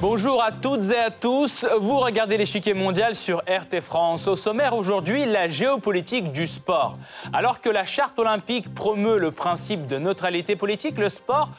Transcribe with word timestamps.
Bonjour 0.00 0.42
à 0.42 0.52
toutes 0.52 0.90
et 0.90 0.96
à 0.96 1.10
tous. 1.10 1.66
Vous 1.80 1.98
regardez 1.98 2.38
l'échiquier 2.38 2.72
mondial 2.72 3.16
sur 3.16 3.38
RT 3.38 3.80
France. 3.80 4.28
Au 4.28 4.36
sommaire 4.36 4.74
aujourd'hui, 4.74 5.26
la 5.26 5.48
géopolitique 5.48 6.30
du 6.30 6.46
sport. 6.46 6.94
Alors 7.32 7.60
que 7.60 7.68
la 7.68 7.84
charte 7.84 8.18
olympique 8.18 8.72
promeut 8.74 9.18
le 9.18 9.32
principe 9.32 9.86
de 9.86 9.98
neutralité 9.98 10.54
politique, 10.56 10.98
le 10.98 11.08
sport 11.08 11.50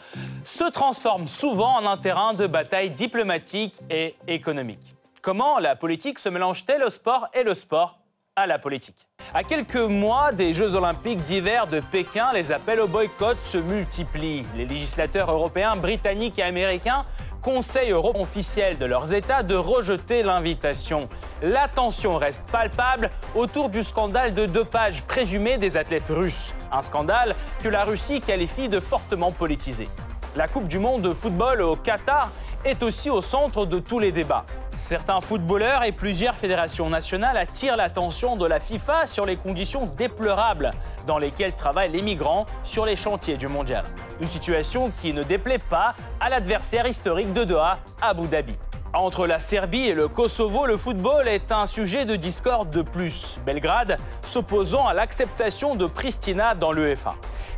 se 0.45 0.69
transforme 0.71 1.27
souvent 1.27 1.79
en 1.79 1.85
un 1.85 1.97
terrain 1.97 2.33
de 2.33 2.47
bataille 2.47 2.91
diplomatique 2.91 3.75
et 3.89 4.15
économique. 4.27 4.98
Comment 5.21 5.59
la 5.59 5.75
politique 5.75 6.19
se 6.19 6.29
mélange-t-elle 6.29 6.83
au 6.83 6.89
sport 6.89 7.27
et 7.33 7.43
le 7.43 7.53
sport 7.53 7.99
à 8.35 8.47
la 8.47 8.57
politique 8.57 9.05
à 9.31 9.43
quelques 9.43 9.75
mois 9.75 10.31
des 10.31 10.55
Jeux 10.55 10.73
olympiques 10.73 11.21
d'hiver 11.21 11.67
de 11.67 11.81
Pékin, 11.91 12.29
les 12.33 12.51
appels 12.51 12.79
au 12.79 12.87
boycott 12.87 13.37
se 13.43 13.59
multiplient. 13.59 14.43
Les 14.55 14.65
législateurs 14.65 15.29
européens, 15.29 15.75
britanniques 15.75 16.39
et 16.39 16.43
américains 16.43 17.05
conseil 17.41 17.93
officiel 17.93 18.77
de 18.77 18.85
leurs 18.85 19.13
États 19.13 19.43
de 19.43 19.55
rejeter 19.55 20.23
l'invitation. 20.23 21.07
La 21.41 21.67
tension 21.67 22.17
reste 22.17 22.43
palpable 22.51 23.11
autour 23.35 23.69
du 23.69 23.83
scandale 23.83 24.33
de 24.33 24.45
dopage 24.45 25.03
présumé 25.03 25.57
des 25.57 25.77
athlètes 25.77 26.09
russes. 26.09 26.53
Un 26.71 26.81
scandale 26.81 27.35
que 27.63 27.69
la 27.69 27.83
Russie 27.83 28.19
qualifie 28.19 28.67
de 28.67 28.79
fortement 28.79 29.31
politisé. 29.31 29.87
La 30.35 30.47
Coupe 30.47 30.67
du 30.67 30.79
Monde 30.79 31.01
de 31.01 31.13
football 31.13 31.61
au 31.61 31.75
Qatar 31.75 32.29
est 32.65 32.83
aussi 32.83 33.09
au 33.09 33.21
centre 33.21 33.65
de 33.65 33.79
tous 33.79 33.99
les 33.99 34.11
débats. 34.11 34.45
Certains 34.71 35.21
footballeurs 35.21 35.83
et 35.83 35.91
plusieurs 35.91 36.35
fédérations 36.35 36.89
nationales 36.89 37.37
attirent 37.37 37.77
l'attention 37.77 38.35
de 38.35 38.45
la 38.45 38.59
FIFA 38.59 39.05
sur 39.05 39.25
les 39.25 39.35
conditions 39.35 39.85
déplorables 39.97 40.71
dans 41.07 41.17
lesquelles 41.17 41.53
travaillent 41.53 41.91
les 41.91 42.01
migrants 42.01 42.45
sur 42.63 42.85
les 42.85 42.95
chantiers 42.95 43.37
du 43.37 43.47
mondial. 43.47 43.85
Une 44.21 44.27
situation 44.27 44.91
qui 45.01 45.13
ne 45.13 45.23
déplaît 45.23 45.59
pas 45.59 45.95
à 46.19 46.29
l'adversaire 46.29 46.85
historique 46.85 47.33
de 47.33 47.43
Doha, 47.43 47.79
Abu 48.01 48.27
Dhabi. 48.27 48.55
Entre 48.93 49.27
la 49.27 49.39
Serbie 49.39 49.89
et 49.89 49.93
le 49.93 50.07
Kosovo, 50.07 50.65
le 50.65 50.75
football 50.75 51.27
est 51.27 51.51
un 51.51 51.67
sujet 51.67 52.05
de 52.05 52.15
discorde 52.15 52.71
de 52.71 52.81
plus. 52.81 53.39
Belgrade 53.45 53.97
s'opposant 54.23 54.87
à 54.87 54.93
l'acceptation 54.93 55.75
de 55.75 55.85
Pristina 55.85 56.55
dans 56.55 56.71
l'UEFA. 56.71 57.13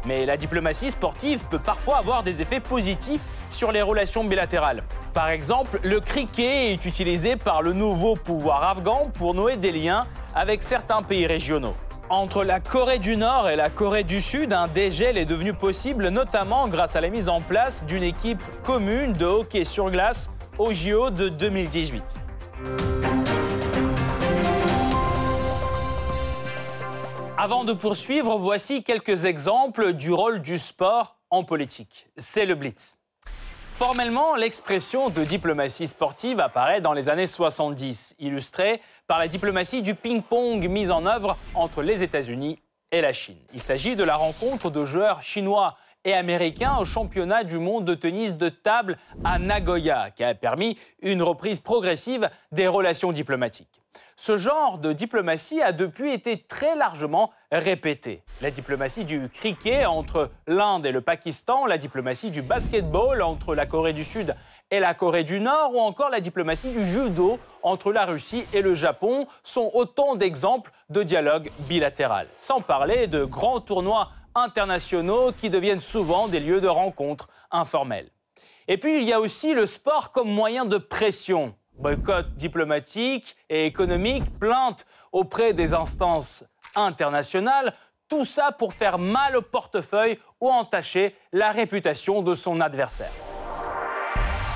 Mais 0.05 0.25
la 0.25 0.35
diplomatie 0.35 0.91
sportive 0.91 1.43
peut 1.49 1.59
parfois 1.59 1.99
avoir 1.99 2.23
des 2.23 2.41
effets 2.41 2.59
positifs 2.59 3.21
sur 3.61 3.71
les 3.71 3.83
relations 3.83 4.23
bilatérales. 4.23 4.81
Par 5.13 5.29
exemple, 5.29 5.79
le 5.83 5.99
cricket 5.99 6.71
est 6.71 6.83
utilisé 6.83 7.35
par 7.35 7.61
le 7.61 7.73
nouveau 7.73 8.15
pouvoir 8.15 8.63
afghan 8.63 9.11
pour 9.13 9.35
nouer 9.35 9.55
des 9.55 9.71
liens 9.71 10.07
avec 10.33 10.63
certains 10.63 11.03
pays 11.03 11.27
régionaux. 11.27 11.75
Entre 12.09 12.43
la 12.43 12.59
Corée 12.59 12.97
du 12.97 13.17
Nord 13.17 13.49
et 13.49 13.55
la 13.55 13.69
Corée 13.69 14.03
du 14.03 14.19
Sud, 14.19 14.51
un 14.51 14.67
dégel 14.67 15.15
est 15.15 15.25
devenu 15.25 15.53
possible, 15.53 16.07
notamment 16.07 16.67
grâce 16.69 16.95
à 16.95 17.01
la 17.01 17.09
mise 17.09 17.29
en 17.29 17.39
place 17.39 17.85
d'une 17.85 18.01
équipe 18.01 18.41
commune 18.63 19.13
de 19.13 19.25
hockey 19.25 19.63
sur 19.63 19.91
glace 19.91 20.31
au 20.57 20.73
JO 20.73 21.11
de 21.11 21.29
2018. 21.29 22.01
Avant 27.37 27.63
de 27.63 27.73
poursuivre, 27.73 28.39
voici 28.39 28.81
quelques 28.81 29.25
exemples 29.25 29.93
du 29.93 30.11
rôle 30.11 30.41
du 30.41 30.57
sport 30.57 31.17
en 31.29 31.43
politique. 31.43 32.07
C'est 32.17 32.47
le 32.47 32.55
Blitz. 32.55 32.97
Formellement, 33.81 34.35
l'expression 34.35 35.09
de 35.09 35.23
diplomatie 35.23 35.87
sportive 35.87 36.39
apparaît 36.39 36.81
dans 36.81 36.93
les 36.93 37.09
années 37.09 37.25
70, 37.25 38.13
illustrée 38.19 38.79
par 39.07 39.17
la 39.17 39.27
diplomatie 39.27 39.81
du 39.81 39.95
ping-pong 39.95 40.63
mise 40.69 40.91
en 40.91 41.07
œuvre 41.07 41.35
entre 41.55 41.81
les 41.81 42.03
États-Unis 42.03 42.59
et 42.91 43.01
la 43.01 43.11
Chine. 43.11 43.39
Il 43.55 43.59
s'agit 43.59 43.95
de 43.95 44.03
la 44.03 44.17
rencontre 44.17 44.69
de 44.69 44.85
joueurs 44.85 45.23
chinois 45.23 45.77
et 46.05 46.13
américains 46.13 46.77
au 46.77 46.85
championnat 46.85 47.43
du 47.43 47.57
monde 47.57 47.83
de 47.83 47.95
tennis 47.95 48.37
de 48.37 48.49
table 48.49 48.99
à 49.23 49.39
Nagoya, 49.39 50.11
qui 50.11 50.23
a 50.23 50.35
permis 50.35 50.77
une 51.01 51.23
reprise 51.23 51.59
progressive 51.59 52.29
des 52.51 52.67
relations 52.67 53.11
diplomatiques. 53.11 53.80
Ce 54.15 54.37
genre 54.37 54.77
de 54.77 54.93
diplomatie 54.93 55.63
a 55.63 55.71
depuis 55.71 56.13
été 56.13 56.43
très 56.43 56.75
largement 56.75 57.31
répété. 57.51 58.21
La 58.41 58.51
diplomatie 58.51 59.03
du 59.03 59.29
cricket 59.29 59.87
entre 59.87 60.29
l'Inde 60.45 60.85
et 60.85 60.91
le 60.91 61.01
Pakistan, 61.01 61.65
la 61.65 61.79
diplomatie 61.79 62.29
du 62.29 62.43
basketball 62.43 63.23
entre 63.23 63.55
la 63.55 63.65
Corée 63.65 63.93
du 63.93 64.03
Sud 64.03 64.35
et 64.69 64.79
la 64.79 64.93
Corée 64.93 65.23
du 65.23 65.39
Nord, 65.39 65.73
ou 65.73 65.79
encore 65.79 66.11
la 66.11 66.19
diplomatie 66.19 66.71
du 66.71 66.85
judo 66.85 67.39
entre 67.63 67.91
la 67.91 68.05
Russie 68.05 68.45
et 68.53 68.61
le 68.61 68.75
Japon 68.75 69.25
sont 69.41 69.71
autant 69.73 70.15
d'exemples 70.15 70.71
de 70.91 71.01
dialogue 71.01 71.49
bilatéral. 71.61 72.27
Sans 72.37 72.61
parler 72.61 73.07
de 73.07 73.23
grands 73.25 73.59
tournois 73.59 74.11
internationaux 74.35 75.31
qui 75.31 75.49
deviennent 75.49 75.79
souvent 75.79 76.27
des 76.27 76.39
lieux 76.39 76.61
de 76.61 76.67
rencontres 76.67 77.27
informelles. 77.49 78.11
Et 78.67 78.77
puis 78.77 79.01
il 79.01 79.09
y 79.09 79.13
a 79.13 79.19
aussi 79.19 79.55
le 79.55 79.65
sport 79.65 80.11
comme 80.11 80.29
moyen 80.29 80.65
de 80.65 80.77
pression 80.77 81.55
boycott 81.81 82.35
diplomatique 82.35 83.35
et 83.49 83.65
économique, 83.65 84.23
plainte 84.39 84.85
auprès 85.11 85.53
des 85.53 85.73
instances 85.73 86.45
internationales, 86.75 87.73
tout 88.07 88.25
ça 88.25 88.51
pour 88.51 88.73
faire 88.73 88.97
mal 88.97 89.35
au 89.35 89.41
portefeuille 89.41 90.19
ou 90.39 90.49
entacher 90.49 91.15
la 91.31 91.51
réputation 91.51 92.21
de 92.21 92.33
son 92.33 92.61
adversaire. 92.61 93.11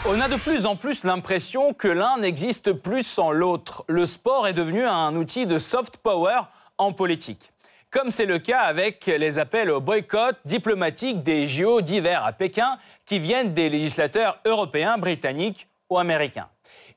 On 0.07 0.21
a 0.21 0.27
de 0.27 0.35
plus 0.35 0.67
en 0.67 0.75
plus 0.75 1.03
l'impression 1.03 1.73
que 1.73 1.87
l'un 1.87 2.17
n'existe 2.17 2.73
plus 2.73 3.01
sans 3.01 3.31
l'autre. 3.31 3.83
Le 3.87 4.05
sport 4.05 4.47
est 4.47 4.53
devenu 4.53 4.85
un 4.85 5.15
outil 5.15 5.47
de 5.47 5.57
soft 5.57 5.97
power 5.97 6.41
en 6.77 6.93
politique. 6.93 7.51
Comme 7.89 8.11
c'est 8.11 8.25
le 8.25 8.39
cas 8.39 8.59
avec 8.59 9.05
les 9.05 9.39
appels 9.39 9.71
au 9.71 9.79
boycott 9.81 10.35
diplomatique 10.45 11.23
des 11.23 11.47
JO 11.47 11.81
d'hiver 11.81 12.23
à 12.25 12.33
Pékin 12.33 12.77
qui 13.05 13.19
viennent 13.19 13.53
des 13.53 13.69
législateurs 13.69 14.37
européens, 14.45 14.97
britanniques 14.97 15.67
ou 15.89 15.97
américains. 15.97 16.49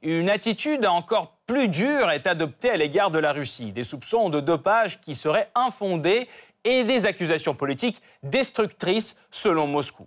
Une 0.02 0.30
attitude 0.30 0.86
encore 0.86 1.32
plus 1.46 1.66
dure 1.66 2.12
est 2.12 2.28
adoptée 2.28 2.70
à 2.70 2.76
l'égard 2.76 3.10
de 3.10 3.18
la 3.18 3.32
Russie. 3.32 3.72
Des 3.72 3.82
soupçons 3.82 4.28
de 4.28 4.38
dopage 4.38 5.00
qui 5.00 5.16
seraient 5.16 5.50
infondés 5.56 6.28
et 6.62 6.84
des 6.84 7.04
accusations 7.04 7.54
politiques 7.54 8.00
destructrices 8.22 9.16
selon 9.32 9.66
Moscou. 9.66 10.06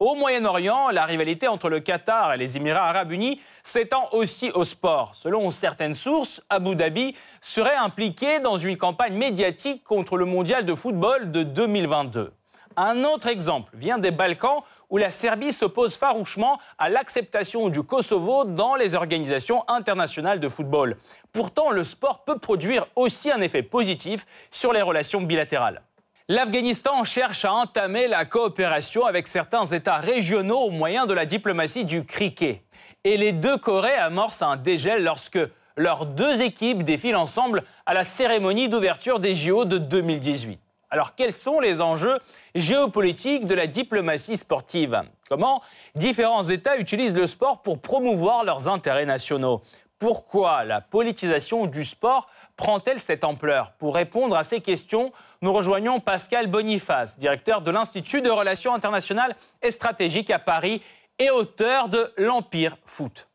Au 0.00 0.14
Moyen-Orient, 0.14 0.88
la 0.88 1.04
rivalité 1.04 1.48
entre 1.48 1.68
le 1.68 1.80
Qatar 1.80 2.32
et 2.32 2.38
les 2.38 2.56
Émirats 2.56 2.88
arabes 2.88 3.12
unis 3.12 3.40
s'étend 3.62 4.08
aussi 4.12 4.50
au 4.52 4.64
sport. 4.64 5.14
Selon 5.14 5.50
certaines 5.50 5.94
sources, 5.94 6.42
Abu 6.48 6.74
Dhabi 6.74 7.14
serait 7.42 7.76
impliqué 7.76 8.40
dans 8.40 8.56
une 8.56 8.78
campagne 8.78 9.14
médiatique 9.14 9.84
contre 9.84 10.16
le 10.16 10.24
mondial 10.24 10.64
de 10.64 10.74
football 10.74 11.30
de 11.30 11.42
2022. 11.42 12.32
Un 12.78 13.04
autre 13.04 13.28
exemple 13.28 13.72
vient 13.74 13.98
des 13.98 14.10
Balkans 14.10 14.62
où 14.90 14.98
la 14.98 15.10
Serbie 15.10 15.52
s'oppose 15.52 15.96
farouchement 15.96 16.58
à 16.78 16.88
l'acceptation 16.88 17.68
du 17.68 17.82
Kosovo 17.82 18.44
dans 18.44 18.74
les 18.74 18.94
organisations 18.94 19.64
internationales 19.68 20.40
de 20.40 20.48
football. 20.48 20.96
Pourtant, 21.32 21.70
le 21.70 21.84
sport 21.84 22.24
peut 22.24 22.38
produire 22.38 22.86
aussi 22.96 23.30
un 23.30 23.40
effet 23.40 23.62
positif 23.62 24.26
sur 24.50 24.72
les 24.72 24.82
relations 24.82 25.20
bilatérales. 25.20 25.82
L'Afghanistan 26.28 27.04
cherche 27.04 27.44
à 27.44 27.52
entamer 27.52 28.08
la 28.08 28.24
coopération 28.24 29.06
avec 29.06 29.28
certains 29.28 29.64
États 29.64 29.98
régionaux 29.98 30.58
au 30.58 30.70
moyen 30.70 31.06
de 31.06 31.14
la 31.14 31.24
diplomatie 31.24 31.84
du 31.84 32.04
cricket. 32.04 32.62
Et 33.04 33.16
les 33.16 33.30
deux 33.30 33.58
Corées 33.58 33.94
amorcent 33.94 34.42
un 34.42 34.56
dégel 34.56 35.04
lorsque 35.04 35.38
leurs 35.76 36.06
deux 36.06 36.42
équipes 36.42 36.82
défilent 36.82 37.14
ensemble 37.14 37.62
à 37.86 37.94
la 37.94 38.02
cérémonie 38.02 38.68
d'ouverture 38.68 39.20
des 39.20 39.36
JO 39.36 39.64
de 39.64 39.78
2018. 39.78 40.58
Alors 40.90 41.14
quels 41.14 41.34
sont 41.34 41.60
les 41.60 41.80
enjeux 41.80 42.18
géopolitiques 42.54 43.46
de 43.46 43.54
la 43.54 43.66
diplomatie 43.66 44.36
sportive? 44.36 45.02
Comment 45.28 45.62
différents 45.94 46.44
États 46.44 46.78
utilisent 46.78 47.16
le 47.16 47.26
sport 47.26 47.62
pour 47.62 47.80
promouvoir 47.80 48.44
leurs 48.44 48.68
intérêts 48.68 49.06
nationaux? 49.06 49.62
Pourquoi 49.98 50.64
la 50.64 50.80
politisation 50.80 51.66
du 51.66 51.82
sport 51.82 52.28
prend-elle 52.56 53.00
cette 53.00 53.24
ampleur? 53.24 53.72
Pour 53.72 53.94
répondre 53.94 54.36
à 54.36 54.44
ces 54.44 54.60
questions, 54.60 55.12
nous 55.42 55.52
rejoignons 55.52 56.00
Pascal 56.00 56.46
Boniface, 56.46 57.18
directeur 57.18 57.62
de 57.62 57.70
l'Institut 57.70 58.20
de 58.20 58.30
Relations 58.30 58.74
internationales 58.74 59.34
et 59.62 59.70
stratégiques 59.70 60.30
à 60.30 60.38
Paris 60.38 60.82
et 61.18 61.30
auteur 61.30 61.88
de 61.88 62.12
L'Empire 62.18 62.76
Foot. 62.84 63.26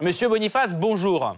Monsieur 0.00 0.28
Boniface, 0.28 0.74
bonjour. 0.74 1.36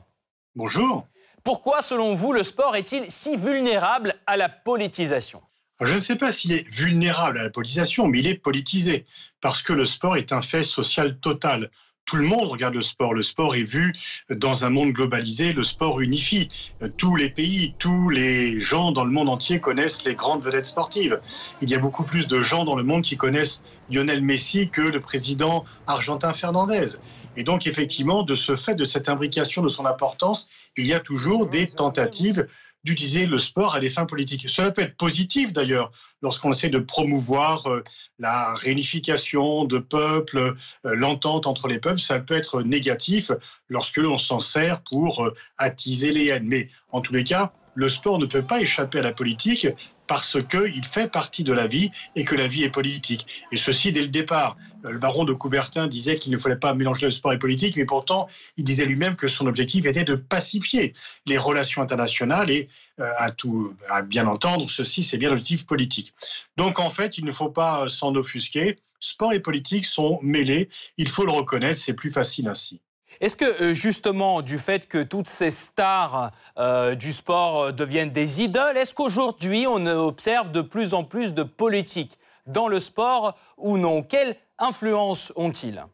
Bonjour. 0.54 1.04
Pourquoi, 1.44 1.82
selon 1.82 2.14
vous, 2.14 2.32
le 2.32 2.44
sport 2.44 2.76
est-il 2.76 3.10
si 3.10 3.36
vulnérable 3.36 4.14
à 4.26 4.36
la 4.36 4.48
politisation? 4.48 5.42
Je 5.80 5.94
ne 5.94 5.98
sais 5.98 6.14
pas 6.14 6.30
s'il 6.30 6.52
est 6.52 6.68
vulnérable 6.72 7.38
à 7.38 7.42
la 7.42 7.50
politisation, 7.50 8.06
mais 8.06 8.20
il 8.20 8.28
est 8.28 8.36
politisé, 8.36 9.06
parce 9.40 9.62
que 9.62 9.72
le 9.72 9.84
sport 9.84 10.16
est 10.16 10.32
un 10.32 10.40
fait 10.40 10.62
social 10.62 11.18
total. 11.18 11.70
tout 12.04 12.16
le 12.16 12.24
monde 12.24 12.48
regarde 12.48 12.74
le 12.74 12.82
sport. 12.82 13.14
Le 13.14 13.22
sport 13.22 13.54
est 13.54 13.64
vu 13.64 13.94
dans 14.28 14.64
un 14.64 14.70
monde 14.70 14.92
globalisé, 14.92 15.52
le 15.52 15.62
sport 15.62 16.00
unifie. 16.00 16.48
Tous 16.96 17.16
les 17.16 17.30
pays, 17.30 17.74
tous 17.78 18.08
les 18.08 18.60
gens 18.60 18.92
dans 18.92 19.04
le 19.04 19.10
monde 19.10 19.28
entier 19.28 19.60
connaissent 19.60 20.04
les 20.04 20.14
grandes 20.14 20.42
vedettes 20.42 20.66
sportives. 20.66 21.20
Il 21.60 21.70
y 21.70 21.74
a 21.74 21.78
beaucoup 21.78 22.04
plus 22.04 22.26
de 22.26 22.40
gens 22.40 22.64
dans 22.64 22.76
le 22.76 22.82
monde 22.82 23.02
qui 23.02 23.16
connaissent 23.16 23.62
Lionel 23.90 24.22
Messi 24.22 24.68
que 24.68 24.82
le 24.82 25.00
président 25.00 25.64
argentin 25.86 26.32
Fernandez. 26.32 26.96
Et 27.36 27.44
donc, 27.44 27.66
effectivement, 27.66 28.22
de 28.22 28.34
ce 28.34 28.56
fait, 28.56 28.74
de 28.74 28.84
cette 28.84 29.08
imbrication 29.08 29.62
de 29.62 29.68
son 29.68 29.86
importance, 29.86 30.48
il 30.76 30.86
y 30.86 30.92
a 30.92 31.00
toujours 31.00 31.46
des 31.46 31.66
tentatives 31.66 32.46
d'utiliser 32.84 33.26
le 33.26 33.38
sport 33.38 33.74
à 33.74 33.80
des 33.80 33.90
fins 33.90 34.06
politiques. 34.06 34.48
Cela 34.48 34.70
peut 34.70 34.82
être 34.82 34.96
positif 34.96 35.52
d'ailleurs 35.52 35.92
lorsqu'on 36.20 36.50
essaie 36.50 36.68
de 36.68 36.78
promouvoir 36.78 37.68
euh, 37.68 37.84
la 38.18 38.54
réunification 38.54 39.64
de 39.64 39.78
peuples, 39.78 40.38
euh, 40.38 40.54
l'entente 40.82 41.46
entre 41.46 41.68
les 41.68 41.78
peuples. 41.78 42.00
Ça 42.00 42.18
peut 42.18 42.34
être 42.34 42.62
négatif 42.62 43.30
lorsque 43.68 43.98
l'on 43.98 44.18
s'en 44.18 44.40
sert 44.40 44.82
pour 44.82 45.24
euh, 45.24 45.34
attiser 45.58 46.10
les 46.10 46.26
haines. 46.26 46.46
Mais 46.46 46.68
en 46.90 47.00
tous 47.00 47.12
les 47.12 47.24
cas, 47.24 47.52
le 47.74 47.88
sport 47.88 48.18
ne 48.18 48.26
peut 48.26 48.42
pas 48.42 48.60
échapper 48.60 48.98
à 48.98 49.02
la 49.02 49.12
politique 49.12 49.66
parce 50.06 50.38
qu'il 50.42 50.84
fait 50.84 51.08
partie 51.08 51.44
de 51.44 51.52
la 51.52 51.66
vie 51.66 51.90
et 52.16 52.24
que 52.24 52.34
la 52.34 52.46
vie 52.46 52.64
est 52.64 52.70
politique. 52.70 53.26
Et 53.52 53.56
ceci 53.56 53.92
dès 53.92 54.02
le 54.02 54.08
départ. 54.08 54.56
Le 54.84 54.98
baron 54.98 55.24
de 55.24 55.32
Coubertin 55.32 55.86
disait 55.86 56.18
qu'il 56.18 56.32
ne 56.32 56.38
fallait 56.38 56.56
pas 56.56 56.74
mélanger 56.74 57.06
le 57.06 57.12
sport 57.12 57.32
et 57.32 57.38
politique, 57.38 57.76
mais 57.76 57.84
pourtant, 57.84 58.28
il 58.56 58.64
disait 58.64 58.84
lui-même 58.84 59.14
que 59.14 59.28
son 59.28 59.46
objectif 59.46 59.86
était 59.86 60.04
de 60.04 60.16
pacifier 60.16 60.94
les 61.24 61.38
relations 61.38 61.82
internationales 61.82 62.50
et, 62.50 62.68
euh, 62.98 63.10
à, 63.16 63.30
tout, 63.30 63.74
à 63.88 64.02
bien 64.02 64.26
entendre, 64.26 64.68
ceci, 64.68 65.04
c'est 65.04 65.18
bien 65.18 65.28
l'objectif 65.28 65.66
politique. 65.66 66.14
Donc, 66.56 66.80
en 66.80 66.90
fait, 66.90 67.16
il 67.16 67.24
ne 67.24 67.32
faut 67.32 67.50
pas 67.50 67.88
s'en 67.88 68.14
offusquer. 68.16 68.80
Sport 68.98 69.32
et 69.32 69.40
politique 69.40 69.84
sont 69.84 70.18
mêlés. 70.22 70.68
Il 70.96 71.08
faut 71.08 71.24
le 71.24 71.32
reconnaître, 71.32 71.78
c'est 71.78 71.94
plus 71.94 72.12
facile 72.12 72.48
ainsi. 72.48 72.80
Est-ce 73.20 73.36
que 73.36 73.44
euh, 73.44 73.74
justement, 73.74 74.42
du 74.42 74.58
fait 74.58 74.88
que 74.88 75.02
toutes 75.02 75.28
ces 75.28 75.50
stars 75.50 76.30
euh, 76.58 76.94
du 76.94 77.12
sport 77.12 77.62
euh, 77.62 77.72
deviennent 77.72 78.10
des 78.10 78.42
idoles, 78.42 78.76
est-ce 78.76 78.94
qu'aujourd'hui 78.94 79.66
on 79.68 79.86
observe 79.86 80.50
de 80.50 80.60
plus 80.60 80.94
en 80.94 81.04
plus 81.04 81.34
de 81.34 81.42
politique 81.42 82.18
dans 82.46 82.68
le 82.68 82.78
sport 82.78 83.36
ou 83.56 83.76
non? 83.78 84.02
Quelle 84.02 84.36
influence 84.58 85.32
ont-ils? 85.36 85.84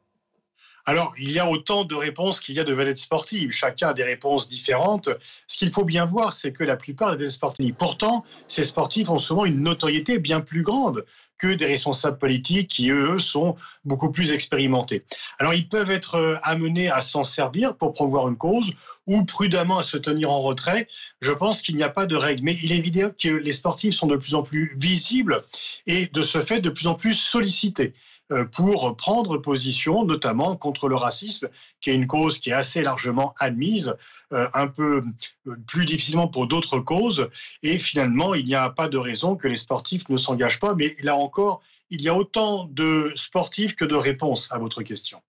Alors, 0.88 1.12
il 1.18 1.30
y 1.30 1.38
a 1.38 1.46
autant 1.46 1.84
de 1.84 1.94
réponses 1.94 2.40
qu'il 2.40 2.54
y 2.54 2.60
a 2.60 2.64
de 2.64 2.72
vedettes 2.72 2.96
sportives. 2.96 3.52
Chacun 3.52 3.88
a 3.88 3.92
des 3.92 4.04
réponses 4.04 4.48
différentes. 4.48 5.10
Ce 5.46 5.58
qu'il 5.58 5.70
faut 5.70 5.84
bien 5.84 6.06
voir, 6.06 6.32
c'est 6.32 6.50
que 6.50 6.64
la 6.64 6.76
plupart 6.76 7.10
des 7.10 7.18
vedettes 7.18 7.32
sportives, 7.32 7.74
pourtant, 7.74 8.24
ces 8.46 8.64
sportifs 8.64 9.10
ont 9.10 9.18
souvent 9.18 9.44
une 9.44 9.62
notoriété 9.62 10.18
bien 10.18 10.40
plus 10.40 10.62
grande 10.62 11.04
que 11.36 11.52
des 11.52 11.66
responsables 11.66 12.16
politiques 12.16 12.68
qui, 12.68 12.88
eux, 12.88 13.18
sont 13.18 13.54
beaucoup 13.84 14.10
plus 14.10 14.30
expérimentés. 14.30 15.04
Alors, 15.38 15.52
ils 15.52 15.68
peuvent 15.68 15.90
être 15.90 16.14
euh, 16.14 16.38
amenés 16.42 16.88
à 16.90 17.02
s'en 17.02 17.22
servir 17.22 17.76
pour 17.76 17.92
promouvoir 17.92 18.26
une 18.26 18.38
cause 18.38 18.72
ou 19.06 19.26
prudemment 19.26 19.76
à 19.76 19.82
se 19.82 19.98
tenir 19.98 20.30
en 20.30 20.40
retrait. 20.40 20.88
Je 21.20 21.32
pense 21.32 21.60
qu'il 21.60 21.76
n'y 21.76 21.82
a 21.82 21.90
pas 21.90 22.06
de 22.06 22.16
règle. 22.16 22.44
Mais 22.44 22.56
il 22.62 22.72
est 22.72 22.78
évident 22.78 23.10
que 23.22 23.28
les 23.28 23.52
sportifs 23.52 23.92
sont 23.92 24.06
de 24.06 24.16
plus 24.16 24.34
en 24.34 24.42
plus 24.42 24.74
visibles 24.80 25.44
et, 25.86 26.06
de 26.06 26.22
ce 26.22 26.40
fait, 26.40 26.62
de 26.62 26.70
plus 26.70 26.86
en 26.86 26.94
plus 26.94 27.12
sollicités. 27.12 27.92
Euh, 28.30 28.44
pour 28.44 28.94
prendre 28.96 29.38
position, 29.38 30.04
notamment 30.04 30.54
contre 30.54 30.88
le 30.88 30.96
racisme, 30.96 31.48
qui 31.80 31.90
est 31.90 31.94
une 31.94 32.06
cause 32.06 32.38
qui 32.38 32.50
est 32.50 32.54
assez 32.54 32.82
largement 32.82 33.34
admise, 33.38 33.96
euh, 34.34 34.48
un 34.52 34.66
peu 34.66 35.02
euh, 35.46 35.56
plus 35.66 35.86
difficilement 35.86 36.28
pour 36.28 36.46
d'autres 36.46 36.78
causes. 36.78 37.30
Et 37.62 37.78
finalement, 37.78 38.34
il 38.34 38.44
n'y 38.44 38.54
a 38.54 38.68
pas 38.68 38.88
de 38.88 38.98
raison 38.98 39.34
que 39.34 39.48
les 39.48 39.56
sportifs 39.56 40.08
ne 40.10 40.18
s'engagent 40.18 40.60
pas. 40.60 40.74
Mais 40.74 40.94
là 41.02 41.16
encore, 41.16 41.62
il 41.88 42.02
y 42.02 42.10
a 42.10 42.14
autant 42.14 42.68
de 42.70 43.12
sportifs 43.14 43.74
que 43.74 43.86
de 43.86 43.94
réponses 43.94 44.48
à 44.52 44.58
votre 44.58 44.82
question. 44.82 45.22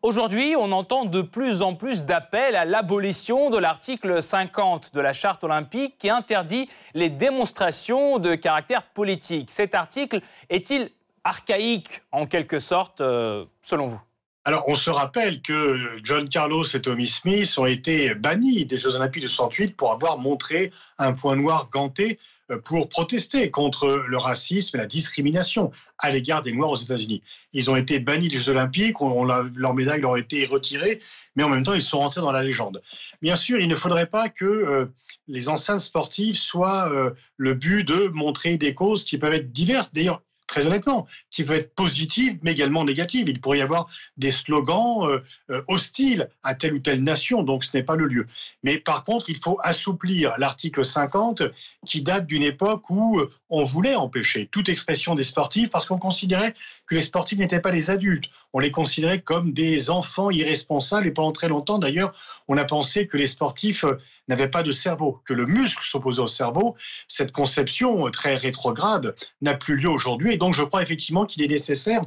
Aujourd'hui, 0.00 0.54
on 0.54 0.70
entend 0.72 1.06
de 1.06 1.22
plus 1.22 1.62
en 1.62 1.74
plus 1.74 2.04
d'appels 2.04 2.56
à 2.56 2.66
l'abolition 2.66 3.48
de 3.48 3.56
l'article 3.56 4.22
50 4.22 4.94
de 4.94 5.00
la 5.00 5.14
Charte 5.14 5.44
olympique 5.44 5.96
qui 5.98 6.10
interdit 6.10 6.68
les 6.92 7.08
démonstrations 7.08 8.18
de 8.18 8.34
caractère 8.34 8.82
politique. 8.82 9.50
Cet 9.50 9.74
article 9.74 10.20
est-il 10.50 10.90
archaïque 11.24 12.02
en 12.12 12.26
quelque 12.26 12.58
sorte, 12.58 13.00
euh, 13.00 13.44
selon 13.62 13.88
vous 13.88 14.00
alors, 14.46 14.64
on 14.68 14.74
se 14.74 14.90
rappelle 14.90 15.40
que 15.40 15.98
John 16.02 16.28
Carlos 16.28 16.64
et 16.64 16.82
Tommy 16.82 17.06
Smith 17.06 17.54
ont 17.56 17.64
été 17.64 18.14
bannis 18.14 18.66
des 18.66 18.76
Jeux 18.76 18.94
Olympiques 18.94 19.22
de 19.22 19.28
68 19.28 19.74
pour 19.74 19.90
avoir 19.90 20.18
montré 20.18 20.70
un 20.98 21.14
point 21.14 21.34
noir 21.34 21.70
ganté 21.72 22.18
euh, 22.50 22.58
pour 22.58 22.90
protester 22.90 23.50
contre 23.50 24.04
le 24.06 24.18
racisme 24.18 24.76
et 24.76 24.80
la 24.80 24.86
discrimination 24.86 25.70
à 25.98 26.10
l'égard 26.10 26.42
des 26.42 26.52
Noirs 26.52 26.72
aux 26.72 26.76
États-Unis. 26.76 27.22
Ils 27.54 27.70
ont 27.70 27.76
été 27.76 28.00
bannis 28.00 28.28
des 28.28 28.36
Jeux 28.36 28.50
Olympiques, 28.50 29.00
on, 29.00 29.24
leurs 29.24 29.72
médailles 29.72 30.02
leur 30.02 30.10
ont 30.10 30.16
été 30.16 30.44
retirées, 30.44 31.00
mais 31.36 31.42
en 31.42 31.48
même 31.48 31.62
temps, 31.62 31.72
ils 31.72 31.80
sont 31.80 32.00
rentrés 32.00 32.20
dans 32.20 32.32
la 32.32 32.42
légende. 32.42 32.82
Bien 33.22 33.36
sûr, 33.36 33.58
il 33.58 33.68
ne 33.68 33.74
faudrait 33.74 34.10
pas 34.10 34.28
que 34.28 34.44
euh, 34.44 34.92
les 35.26 35.48
enceintes 35.48 35.80
sportives 35.80 36.36
soient 36.36 36.92
le 37.38 37.54
but 37.54 37.82
de 37.82 38.08
montrer 38.08 38.58
des 38.58 38.74
causes 38.74 39.06
qui 39.06 39.16
peuvent 39.16 39.32
être 39.32 39.52
diverses. 39.52 39.90
D'ailleurs, 39.94 40.20
très 40.46 40.66
honnêtement, 40.66 41.06
qui 41.30 41.44
peut 41.44 41.54
être 41.54 41.74
positive, 41.74 42.38
mais 42.42 42.52
également 42.52 42.84
négative. 42.84 43.28
Il 43.28 43.40
pourrait 43.40 43.58
y 43.58 43.62
avoir 43.62 43.88
des 44.16 44.30
slogans 44.30 45.08
euh, 45.08 45.20
euh, 45.50 45.62
hostiles 45.68 46.28
à 46.42 46.54
telle 46.54 46.74
ou 46.74 46.78
telle 46.78 47.02
nation, 47.02 47.42
donc 47.42 47.64
ce 47.64 47.76
n'est 47.76 47.82
pas 47.82 47.96
le 47.96 48.06
lieu. 48.06 48.26
Mais 48.62 48.78
par 48.78 49.04
contre, 49.04 49.30
il 49.30 49.38
faut 49.38 49.58
assouplir 49.62 50.34
l'article 50.38 50.84
50, 50.84 51.42
qui 51.86 52.02
date 52.02 52.26
d'une 52.26 52.42
époque 52.42 52.88
où 52.90 53.18
euh, 53.18 53.32
on 53.48 53.64
voulait 53.64 53.94
empêcher 53.94 54.46
toute 54.46 54.68
expression 54.68 55.14
des 55.14 55.24
sportifs, 55.24 55.70
parce 55.70 55.86
qu'on 55.86 55.98
considérait 55.98 56.54
que 56.86 56.94
les 56.94 57.00
sportifs 57.00 57.38
n'étaient 57.38 57.60
pas 57.60 57.70
des 57.70 57.90
adultes. 57.90 58.26
On 58.52 58.58
les 58.58 58.70
considérait 58.70 59.20
comme 59.20 59.52
des 59.52 59.90
enfants 59.90 60.30
irresponsables, 60.30 61.06
et 61.06 61.10
pendant 61.10 61.32
très 61.32 61.48
longtemps, 61.48 61.78
d'ailleurs, 61.78 62.12
on 62.48 62.56
a 62.56 62.64
pensé 62.64 63.06
que 63.06 63.16
les 63.16 63.26
sportifs 63.26 63.84
n'avaient 64.28 64.48
pas 64.48 64.62
de 64.62 64.72
cerveau, 64.72 65.20
que 65.24 65.34
le 65.34 65.46
muscle 65.46 65.84
s'opposait 65.84 66.22
au 66.22 66.26
cerveau. 66.26 66.76
Cette 67.08 67.32
conception 67.32 68.10
très 68.10 68.36
rétrograde 68.36 69.14
n'a 69.40 69.54
plus 69.54 69.76
lieu 69.76 69.88
aujourd'hui. 69.88 70.32
Et 70.32 70.36
donc, 70.36 70.54
je 70.54 70.62
crois 70.62 70.82
effectivement 70.82 71.26
qu'il 71.26 71.42
est 71.42 71.48
nécessaire 71.48 72.02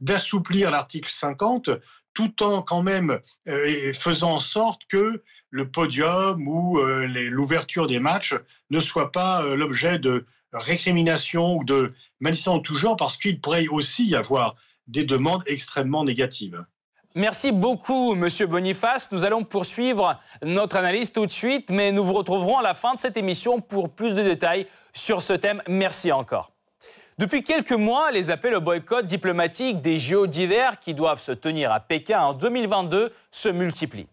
d'assouplir 0.00 0.70
l'article 0.70 1.10
50 1.10 1.70
tout 2.14 2.42
en 2.42 2.62
quand 2.62 2.82
même 2.82 3.18
euh, 3.48 3.92
faisant 3.94 4.32
en 4.32 4.40
sorte 4.40 4.82
que 4.88 5.22
le 5.50 5.70
podium 5.70 6.46
ou 6.46 6.78
euh, 6.78 7.06
l'ouverture 7.06 7.86
des 7.86 8.00
matchs 8.00 8.34
ne 8.70 8.80
soit 8.80 9.12
pas 9.12 9.42
euh, 9.42 9.56
l'objet 9.56 9.98
de 9.98 10.26
récrimination 10.52 11.56
ou 11.56 11.64
de 11.64 11.92
malédiction 12.20 12.58
de 12.58 12.62
tout 12.62 12.76
genre, 12.76 12.96
parce 12.96 13.16
qu'il 13.16 13.40
pourrait 13.40 13.66
aussi 13.68 14.06
y 14.06 14.16
avoir 14.16 14.54
des 14.86 15.04
demandes 15.04 15.42
extrêmement 15.46 16.04
négatives. 16.04 16.64
Merci 17.14 17.52
beaucoup, 17.52 18.14
Monsieur 18.14 18.46
Boniface. 18.46 19.12
Nous 19.12 19.24
allons 19.24 19.44
poursuivre 19.44 20.18
notre 20.42 20.76
analyse 20.76 21.12
tout 21.12 21.26
de 21.26 21.32
suite, 21.32 21.68
mais 21.68 21.92
nous 21.92 22.04
vous 22.04 22.14
retrouverons 22.14 22.58
à 22.58 22.62
la 22.62 22.72
fin 22.72 22.94
de 22.94 22.98
cette 22.98 23.18
émission 23.18 23.60
pour 23.60 23.90
plus 23.90 24.14
de 24.14 24.22
détails 24.22 24.66
sur 24.94 25.22
ce 25.22 25.34
thème. 25.34 25.62
Merci 25.68 26.10
encore. 26.10 26.52
Depuis 27.18 27.42
quelques 27.42 27.72
mois, 27.72 28.10
les 28.10 28.30
appels 28.30 28.54
au 28.54 28.62
boycott 28.62 29.04
diplomatique 29.04 29.82
des 29.82 29.98
JO 29.98 30.26
d'hiver 30.26 30.80
qui 30.80 30.94
doivent 30.94 31.20
se 31.20 31.32
tenir 31.32 31.70
à 31.70 31.80
Pékin 31.80 32.20
en 32.20 32.32
2022 32.32 33.12
se 33.30 33.48
multiplient. 33.50 34.08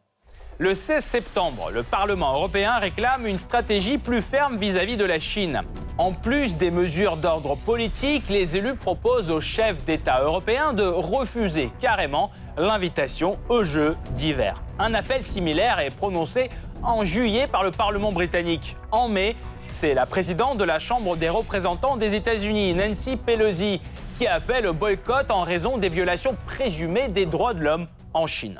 Le 0.61 0.75
16 0.75 1.01
septembre, 1.01 1.71
le 1.71 1.83
Parlement 1.83 2.33
européen 2.33 2.79
réclame 2.79 3.25
une 3.25 3.37
stratégie 3.37 3.97
plus 3.97 4.21
ferme 4.21 4.57
vis-à-vis 4.57 4.97
de 4.97 5.05
la 5.05 5.17
Chine. 5.17 5.61
En 5.97 6.11
plus 6.11 6.57
des 6.57 6.69
mesures 6.69 7.15
d'ordre 7.15 7.55
politique, 7.55 8.29
les 8.29 8.57
élus 8.57 8.75
proposent 8.75 9.31
aux 9.31 9.39
chefs 9.39 9.85
d'État 9.85 10.19
européens 10.21 10.73
de 10.73 10.83
refuser 10.83 11.71
carrément 11.79 12.29
l'invitation 12.57 13.39
aux 13.47 13.63
Jeux 13.63 13.95
d'hiver. 14.15 14.61
Un 14.79 14.93
appel 14.95 15.23
similaire 15.23 15.79
est 15.79 15.95
prononcé 15.95 16.49
en 16.83 17.05
juillet 17.05 17.47
par 17.47 17.63
le 17.63 17.71
Parlement 17.71 18.11
britannique. 18.11 18.75
En 18.91 19.07
mai, 19.07 19.37
c'est 19.65 19.93
la 19.93 20.05
présidente 20.05 20.57
de 20.57 20.65
la 20.65 20.79
Chambre 20.79 21.15
des 21.15 21.29
représentants 21.29 21.95
des 21.95 22.15
États-Unis, 22.15 22.73
Nancy 22.73 23.15
Pelosi, 23.15 23.79
qui 24.17 24.27
appelle 24.27 24.67
au 24.67 24.73
boycott 24.73 25.31
en 25.31 25.43
raison 25.43 25.77
des 25.77 25.87
violations 25.87 26.35
présumées 26.45 27.07
des 27.07 27.25
droits 27.25 27.53
de 27.53 27.63
l'homme 27.63 27.87
en 28.13 28.27
Chine. 28.27 28.59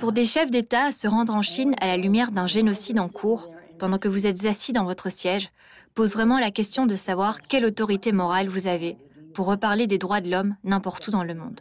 Pour 0.00 0.12
des 0.12 0.24
chefs 0.24 0.50
d'État 0.50 0.84
à 0.84 0.92
se 0.92 1.06
rendre 1.06 1.34
en 1.34 1.42
Chine 1.42 1.74
à 1.80 1.86
la 1.86 1.96
lumière 1.96 2.32
d'un 2.32 2.46
génocide 2.46 2.98
en 2.98 3.08
cours, 3.08 3.50
pendant 3.78 3.98
que 3.98 4.08
vous 4.08 4.26
êtes 4.26 4.46
assis 4.46 4.72
dans 4.72 4.84
votre 4.84 5.10
siège, 5.10 5.50
pose 5.94 6.14
vraiment 6.14 6.38
la 6.38 6.50
question 6.50 6.86
de 6.86 6.96
savoir 6.96 7.42
quelle 7.42 7.66
autorité 7.66 8.12
morale 8.12 8.48
vous 8.48 8.68
avez 8.68 8.96
pour 9.34 9.46
reparler 9.46 9.86
des 9.86 9.98
droits 9.98 10.20
de 10.20 10.30
l'homme 10.30 10.56
n'importe 10.64 11.08
où 11.08 11.10
dans 11.10 11.24
le 11.24 11.34
monde. 11.34 11.60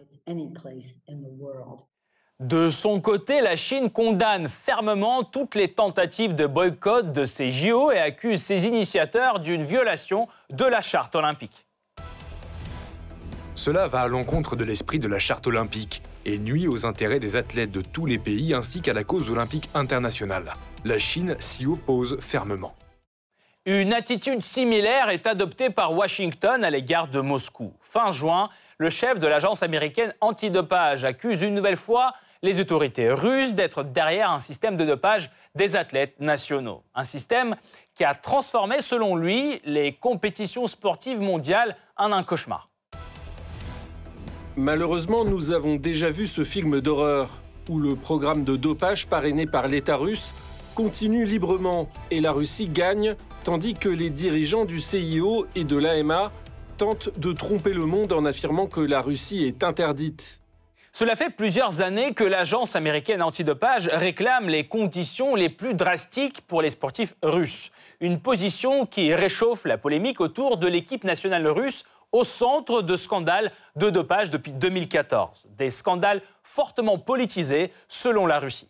De 2.40 2.70
son 2.70 3.02
côté, 3.02 3.42
la 3.42 3.56
Chine 3.56 3.90
condamne 3.92 4.50
fermement 4.50 5.24
toutes 5.24 5.56
les 5.56 5.74
tentatives 5.74 6.36
de 6.36 6.48
boycott 6.48 7.12
de 7.12 7.26
ces 7.26 7.52
JO 7.52 7.92
et 7.92 8.00
accuse 8.00 8.42
ses 8.42 8.66
initiateurs 8.66 9.40
d'une 9.40 9.64
violation 9.64 10.28
de 10.50 10.66
la 10.66 10.82
charte 10.82 11.16
olympique. 11.16 11.68
Cela 13.64 13.88
va 13.88 14.02
à 14.02 14.08
l'encontre 14.08 14.56
de 14.56 14.64
l'esprit 14.64 14.98
de 14.98 15.08
la 15.08 15.20
charte 15.20 15.46
olympique 15.46 16.02
et 16.26 16.40
nuit 16.40 16.68
aux 16.68 16.88
intérêts 16.88 17.20
des 17.20 17.36
athlètes 17.36 17.70
de 17.70 17.82
tous 17.82 18.08
les 18.08 18.18
pays 18.18 18.56
ainsi 18.56 18.82
qu'à 18.82 18.92
la 18.92 19.04
cause 19.04 19.30
olympique 19.30 19.70
internationale. 19.76 20.54
La 20.84 20.98
Chine 20.98 21.36
s'y 21.40 21.68
oppose 21.68 22.18
fermement. 22.22 22.74
Une 23.68 23.94
attitude 23.94 24.42
similaire 24.42 25.10
est 25.10 25.28
adoptée 25.28 25.70
par 25.70 25.94
Washington 25.94 26.64
à 26.64 26.72
l'égard 26.72 27.08
de 27.08 27.20
Moscou. 27.20 27.72
Fin 27.82 28.10
juin, 28.10 28.50
le 28.80 28.90
chef 28.90 29.20
de 29.20 29.28
l'agence 29.28 29.62
américaine 29.62 30.12
antidopage 30.22 31.06
accuse 31.06 31.44
une 31.44 31.54
nouvelle 31.54 31.78
fois 31.78 32.14
les 32.42 32.60
autorités 32.60 33.12
russes 33.12 33.54
d'être 33.54 33.84
derrière 33.84 34.32
un 34.32 34.40
système 34.40 34.76
de 34.76 34.86
dopage 34.86 35.30
des 35.54 35.76
athlètes 35.76 36.20
nationaux. 36.20 36.82
Un 36.96 37.04
système 37.04 37.56
qui 37.94 38.06
a 38.06 38.16
transformé, 38.16 38.82
selon 38.82 39.16
lui, 39.16 39.62
les 39.66 39.94
compétitions 39.94 40.66
sportives 40.66 41.20
mondiales 41.20 41.78
en 41.96 42.12
un 42.12 42.24
cauchemar. 42.24 42.71
Malheureusement, 44.62 45.26
nous 45.26 45.50
avons 45.50 45.78
déjà 45.78 46.12
vu 46.12 46.28
ce 46.28 46.44
film 46.44 46.82
d'horreur 46.82 47.32
où 47.68 47.80
le 47.80 47.96
programme 47.96 48.44
de 48.44 48.56
dopage 48.56 49.08
parrainé 49.08 49.48
par 49.48 49.68
l'État 49.68 49.96
russe 49.96 50.36
continue 50.76 51.26
librement 51.26 51.90
et 52.12 52.22
la 52.22 52.32
Russie 52.32 52.68
gagne, 52.68 53.16
tandis 53.44 53.74
que 53.74 53.90
les 53.90 54.12
dirigeants 54.12 54.66
du 54.66 54.80
CIO 54.80 55.48
et 55.56 55.64
de 55.64 55.78
l'AMA 55.78 56.32
tentent 56.78 57.10
de 57.18 57.34
tromper 57.34 57.74
le 57.74 57.88
monde 57.88 58.14
en 58.14 58.24
affirmant 58.24 58.68
que 58.68 58.82
la 58.82 59.02
Russie 59.02 59.46
est 59.46 59.64
interdite. 59.64 60.42
Cela 60.92 61.16
fait 61.16 61.32
plusieurs 61.32 61.82
années 61.82 62.14
que 62.14 62.24
l'agence 62.24 62.76
américaine 62.76 63.24
antidopage 63.24 63.90
réclame 63.92 64.48
les 64.48 64.68
conditions 64.68 65.34
les 65.34 65.50
plus 65.50 65.74
drastiques 65.74 66.42
pour 66.42 66.62
les 66.62 66.70
sportifs 66.70 67.16
russes. 67.24 67.72
Une 68.00 68.20
position 68.20 68.86
qui 68.86 69.12
réchauffe 69.16 69.66
la 69.66 69.80
polémique 69.80 70.22
autour 70.22 70.58
de 70.58 70.68
l'équipe 70.68 71.04
nationale 71.04 71.48
russe 71.48 71.84
au 72.12 72.24
centre 72.24 72.82
de 72.82 72.96
scandales 72.96 73.52
de 73.76 73.90
dopage 73.90 74.30
depuis 74.30 74.52
2014. 74.52 75.48
Des 75.58 75.70
scandales 75.70 76.22
fortement 76.44 76.98
politisés 76.98 77.72
selon 77.88 78.26
la 78.26 78.40
Russie. 78.40 78.68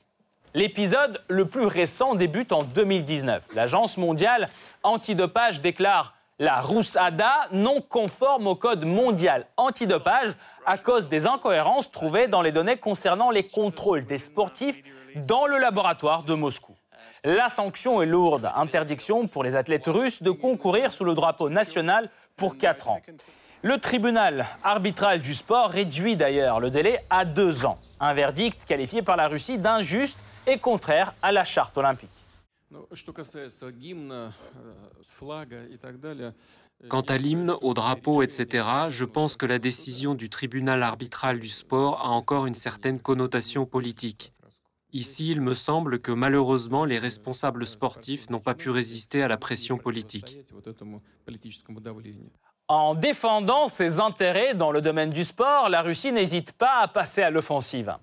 L'épisode 0.54 1.22
le 1.30 1.46
plus 1.46 1.66
récent 1.66 2.14
débute 2.14 2.52
en 2.52 2.64
2019. 2.64 3.48
L'agence 3.54 3.98
mondiale 3.98 4.50
antidopage 4.84 5.62
déclare 5.62 6.14
la 6.40 6.60
Roussada 6.60 7.48
non 7.52 7.82
conforme 7.82 8.48
au 8.48 8.56
code 8.56 8.84
mondial 8.84 9.46
antidopage 9.58 10.34
à 10.66 10.78
cause 10.78 11.08
des 11.08 11.26
incohérences 11.28 11.92
trouvées 11.92 12.28
dans 12.28 12.42
les 12.42 12.52
données 12.52 12.78
concernant 12.78 13.30
les 13.30 13.48
contrôles 13.48 14.06
des 14.06 14.18
sportifs 14.18 14.82
dans 15.28 15.46
le 15.46 15.58
laboratoire 15.58 16.24
de 16.24 16.34
Moscou. 16.34 16.76
La 17.24 17.50
sanction 17.50 18.02
est 18.02 18.08
lourde, 18.08 18.50
interdiction 18.56 19.28
pour 19.28 19.44
les 19.44 19.56
athlètes 19.56 19.88
russes 19.88 20.24
de 20.24 20.32
concourir 20.32 20.94
sous 20.94 21.04
le 21.04 21.14
drapeau 21.14 21.50
national 21.50 22.10
pour 22.42 22.58
4 22.58 22.90
ans. 22.90 23.00
Le 23.62 23.78
tribunal 23.78 24.48
arbitral 24.64 25.22
du 25.22 25.36
sport 25.36 25.70
réduit 25.70 26.16
d'ailleurs 26.16 26.60
le 26.60 26.72
délai 26.72 27.06
à 27.12 27.24
2 27.24 27.66
ans, 27.66 27.78
un 28.00 28.16
verdict 28.16 28.66
qualifié 28.66 29.04
par 29.04 29.16
la 29.16 29.28
Russie 29.28 29.60
d'injuste 29.60 30.18
et 30.48 30.58
contraire 30.58 31.14
à 31.22 31.32
la 31.32 31.44
charte 31.44 31.78
olympique. 31.78 32.10
Quant 36.90 37.02
à 37.02 37.18
l'hymne, 37.20 37.54
au 37.62 37.76
drapeau, 37.76 38.24
etc., 38.24 38.66
je 38.90 39.06
pense 39.06 39.38
que 39.38 39.46
la 39.46 39.60
décision 39.60 40.16
du 40.16 40.28
tribunal 40.28 40.82
arbitral 40.82 41.40
du 41.40 41.50
sport 41.50 42.02
a 42.04 42.10
encore 42.10 42.48
une 42.48 42.56
certaine 42.56 43.00
connotation 43.00 43.68
politique. 43.68 44.34
Ici, 44.94 45.32
il 45.32 45.40
me 45.40 45.54
semble 45.54 46.00
que 46.00 46.12
malheureusement, 46.12 46.84
les 46.84 47.00
responsables 47.00 47.66
sportifs 47.66 48.30
n'ont 48.30 48.40
pas 48.40 48.56
pu 48.56 48.70
résister 48.70 49.24
à 49.24 49.30
la 49.30 49.38
pression 49.38 49.78
politique. 49.78 50.38
En 52.68 52.96
défendant 52.96 53.68
ses 53.68 54.00
intérêts 54.00 54.54
dans 54.54 54.72
le 54.72 54.82
domaine 54.82 55.10
du 55.10 55.24
sport, 55.24 55.70
la 55.70 55.82
Russie 55.82 56.12
n'hésite 56.12 56.54
pas 56.54 56.80
à 56.82 56.88
passer 56.88 57.22
à 57.22 57.30
l'offensive. 57.30 57.96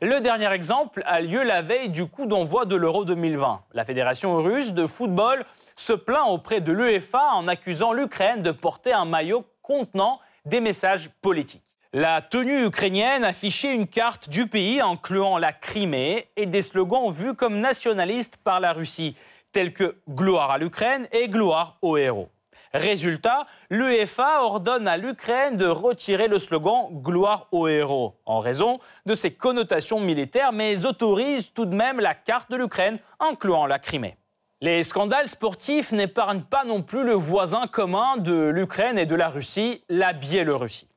Le 0.00 0.20
dernier 0.20 0.50
exemple 0.52 1.02
a 1.06 1.20
lieu 1.20 1.42
la 1.42 1.62
veille 1.62 1.90
du 1.90 2.06
coup 2.06 2.26
d'envoi 2.26 2.64
de 2.64 2.76
l'Euro 2.76 3.04
2020. 3.04 3.64
La 3.72 3.84
Fédération 3.84 4.36
russe 4.36 4.72
de 4.72 4.86
football 4.86 5.44
se 5.76 5.92
plaint 5.92 6.28
auprès 6.28 6.60
de 6.60 6.72
l'UEFA 6.72 7.32
en 7.34 7.48
accusant 7.48 7.92
l'Ukraine 7.92 8.42
de 8.42 8.50
porter 8.50 8.92
un 8.92 9.04
maillot 9.04 9.44
contenant 9.62 10.20
des 10.46 10.60
messages 10.60 11.10
politiques. 11.20 11.63
La 11.96 12.22
tenue 12.22 12.64
ukrainienne 12.66 13.22
affichait 13.22 13.72
une 13.72 13.86
carte 13.86 14.28
du 14.28 14.48
pays 14.48 14.80
incluant 14.80 15.38
la 15.38 15.52
Crimée 15.52 16.26
et 16.34 16.44
des 16.44 16.60
slogans 16.60 17.12
vus 17.12 17.34
comme 17.34 17.60
nationalistes 17.60 18.36
par 18.36 18.58
la 18.58 18.72
Russie, 18.72 19.14
tels 19.52 19.72
que 19.72 19.94
Gloire 20.10 20.50
à 20.50 20.58
l'Ukraine 20.58 21.06
et 21.12 21.28
Gloire 21.28 21.78
aux 21.82 21.96
héros. 21.96 22.30
Résultat, 22.72 23.46
l'UEFA 23.70 24.42
ordonne 24.42 24.88
à 24.88 24.96
l'Ukraine 24.96 25.56
de 25.56 25.68
retirer 25.68 26.26
le 26.26 26.40
slogan 26.40 26.88
Gloire 26.90 27.46
aux 27.52 27.68
héros 27.68 28.16
en 28.26 28.40
raison 28.40 28.80
de 29.06 29.14
ses 29.14 29.30
connotations 29.32 30.00
militaires, 30.00 30.50
mais 30.50 30.86
autorise 30.86 31.52
tout 31.52 31.64
de 31.64 31.76
même 31.76 32.00
la 32.00 32.16
carte 32.16 32.50
de 32.50 32.56
l'Ukraine, 32.56 32.98
incluant 33.20 33.66
la 33.66 33.78
Crimée. 33.78 34.16
Les 34.60 34.82
scandales 34.82 35.28
sportifs 35.28 35.92
n'épargnent 35.92 36.42
pas 36.42 36.64
non 36.64 36.82
plus 36.82 37.04
le 37.04 37.14
voisin 37.14 37.68
commun 37.68 38.16
de 38.16 38.48
l'Ukraine 38.48 38.98
et 38.98 39.06
de 39.06 39.14
la 39.14 39.28
Russie, 39.28 39.84
la 39.88 40.12
Biélorussie. 40.12 40.88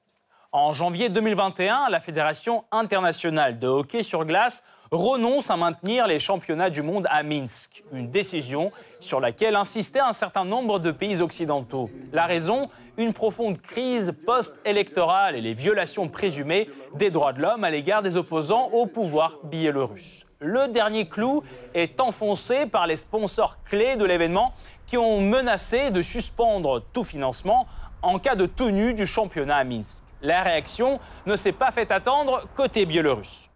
En 0.54 0.72
janvier 0.72 1.10
2021, 1.10 1.90
la 1.90 2.00
Fédération 2.00 2.64
internationale 2.72 3.60
de 3.60 3.68
hockey 3.68 4.02
sur 4.02 4.24
glace 4.24 4.64
renonce 4.92 5.52
à 5.52 5.58
maintenir 5.58 6.08
les 6.08 6.20
championnats 6.20 6.70
du 6.70 6.82
monde 6.82 7.06
à 7.10 7.22
Minsk, 7.22 7.84
une 7.92 8.10
décision 8.10 8.72
sur 9.02 9.20
laquelle 9.20 9.58
insistaient 9.58 10.00
un 10.00 10.14
certain 10.14 10.46
nombre 10.46 10.80
de 10.80 10.92
pays 10.92 11.22
occidentaux. 11.22 11.90
La 12.14 12.26
raison 12.26 12.70
Une 12.96 13.12
profonde 13.12 13.62
crise 13.62 14.14
post-électorale 14.26 15.36
et 15.36 15.42
les 15.42 15.54
violations 15.54 16.08
présumées 16.08 16.70
des 16.96 17.10
droits 17.10 17.34
de 17.34 17.42
l'homme 17.42 17.66
à 17.66 17.70
l'égard 17.70 18.02
des 18.02 18.16
opposants 18.16 18.70
au 18.72 18.86
pouvoir 18.86 19.40
biélorusse. 19.44 20.26
Le 20.40 20.70
dernier 20.70 21.10
clou 21.10 21.44
est 21.74 22.00
enfoncé 22.00 22.68
par 22.68 22.88
les 22.88 22.96
sponsors 22.96 23.62
clés 23.66 23.98
de 23.98 24.06
l'événement 24.06 24.54
qui 24.86 24.96
ont 24.96 25.20
menacé 25.20 25.92
de 25.92 26.02
suspendre 26.02 26.82
tout 26.94 27.04
financement 27.04 27.68
en 28.02 28.18
cas 28.18 28.36
de 28.36 28.46
tenue 28.46 28.94
du 28.94 29.06
championnat 29.06 29.58
à 29.58 29.64
Minsk. 29.66 30.07
La 30.22 30.44
réaction 30.44 31.00
ne 31.26 31.36
s'est 31.36 31.52
pas 31.52 31.72
fait 31.72 31.92
attendre 31.92 32.48
côté 32.56 32.86
biélorusse. 32.86 33.50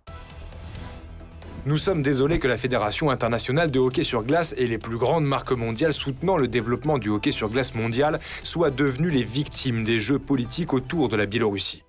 Nous 1.66 1.78
sommes 1.78 2.02
désolés 2.02 2.40
que 2.40 2.48
la 2.48 2.58
Fédération 2.58 3.12
internationale 3.12 3.70
de 3.70 3.80
hockey 3.80 4.04
sur 4.04 4.24
glace 4.24 4.56
et 4.58 4.66
les 4.66 4.80
plus 4.80 4.98
grandes 4.98 5.26
marques 5.26 5.52
mondiales 5.52 5.94
soutenant 5.94 6.38
le 6.38 6.48
développement 6.48 6.98
du 6.98 7.10
hockey 7.10 7.32
sur 7.32 7.50
glace 7.50 7.76
mondial 7.76 8.20
soient 8.44 8.72
devenues 8.72 9.12
les 9.12 9.24
victimes 9.24 9.84
des 9.84 10.00
jeux 10.00 10.18
politiques 10.18 10.74
autour 10.74 11.08
de 11.08 11.16
la 11.16 11.28
Biélorussie. 11.28 11.84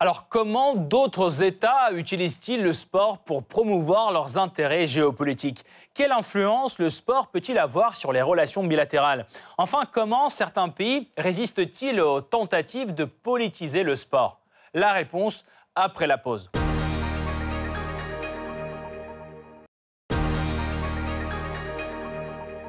Alors 0.00 0.28
comment 0.28 0.74
d'autres 0.74 1.42
États 1.44 1.92
utilisent-ils 1.92 2.60
le 2.60 2.72
sport 2.72 3.18
pour 3.18 3.44
promouvoir 3.44 4.12
leurs 4.12 4.38
intérêts 4.38 4.88
géopolitiques? 4.88 5.64
Quelle 5.94 6.10
influence 6.10 6.80
le 6.80 6.90
sport 6.90 7.28
peut-il 7.28 7.58
avoir 7.58 7.94
sur 7.94 8.12
les 8.12 8.20
relations 8.20 8.64
bilatérales? 8.64 9.26
Enfin, 9.56 9.84
comment 9.90 10.30
certains 10.30 10.68
pays 10.68 11.08
résistent-ils 11.16 12.00
aux 12.00 12.20
tentatives 12.20 12.92
de 12.92 13.04
politiser 13.04 13.84
le 13.84 13.94
sport? 13.94 14.40
La 14.74 14.92
réponse 14.92 15.44
après 15.76 16.08
la 16.08 16.18
pause. 16.18 16.50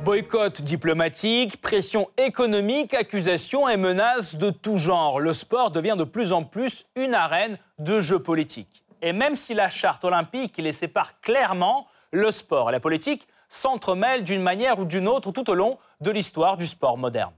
Boycott 0.05 0.61
diplomatique, 0.61 1.59
pression 1.59 2.09
économique, 2.19 2.93
accusations 2.93 3.67
et 3.67 3.75
menaces 3.75 4.35
de 4.35 4.51
tout 4.51 4.77
genre. 4.77 5.19
Le 5.19 5.33
sport 5.33 5.71
devient 5.71 5.95
de 5.97 6.03
plus 6.03 6.31
en 6.31 6.43
plus 6.43 6.85
une 6.95 7.15
arène 7.15 7.57
de 7.79 7.99
jeux 7.99 8.19
politiques. 8.19 8.85
Et 9.01 9.13
même 9.13 9.35
si 9.35 9.55
la 9.55 9.67
charte 9.67 10.05
olympique 10.05 10.59
les 10.59 10.73
sépare 10.73 11.19
clairement, 11.21 11.87
le 12.11 12.29
sport 12.29 12.69
et 12.69 12.71
la 12.71 12.79
politique 12.79 13.27
s'entremêlent 13.49 14.23
d'une 14.23 14.43
manière 14.43 14.77
ou 14.77 14.85
d'une 14.85 15.07
autre 15.07 15.31
tout 15.31 15.49
au 15.49 15.55
long 15.55 15.79
de 16.01 16.11
l'histoire 16.11 16.55
du 16.55 16.67
sport 16.67 16.99
moderne. 16.99 17.33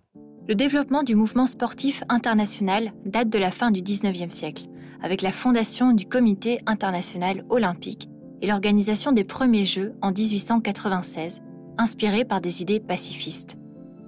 Le 0.50 0.53
développement 0.53 1.03
du 1.03 1.15
mouvement 1.15 1.47
sportif 1.47 2.03
international 2.09 2.91
date 3.05 3.29
de 3.29 3.39
la 3.39 3.51
fin 3.51 3.71
du 3.71 3.79
19e 3.81 4.29
siècle, 4.29 4.63
avec 5.01 5.21
la 5.21 5.31
fondation 5.31 5.93
du 5.93 6.05
Comité 6.05 6.59
international 6.65 7.45
olympique 7.50 8.09
et 8.41 8.47
l'organisation 8.47 9.13
des 9.13 9.24
premiers 9.24 9.63
Jeux 9.63 9.93
en 10.01 10.12
1896 10.12 11.43
inspiré 11.77 12.25
par 12.25 12.41
des 12.41 12.62
idées 12.62 12.79
pacifistes. 12.79 13.57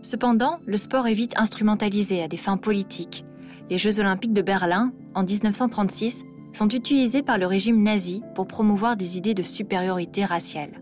Cependant, 0.01 0.59
le 0.65 0.77
sport 0.77 1.07
est 1.07 1.13
vite 1.13 1.33
instrumentalisé 1.37 2.23
à 2.23 2.27
des 2.27 2.37
fins 2.37 2.57
politiques. 2.57 3.25
Les 3.69 3.77
Jeux 3.77 3.99
olympiques 3.99 4.33
de 4.33 4.41
Berlin, 4.41 4.91
en 5.13 5.23
1936, 5.23 6.23
sont 6.53 6.69
utilisés 6.69 7.21
par 7.21 7.37
le 7.37 7.45
régime 7.45 7.83
nazi 7.83 8.23
pour 8.35 8.47
promouvoir 8.47 8.97
des 8.97 9.17
idées 9.17 9.33
de 9.33 9.43
supériorité 9.43 10.25
raciale. 10.25 10.81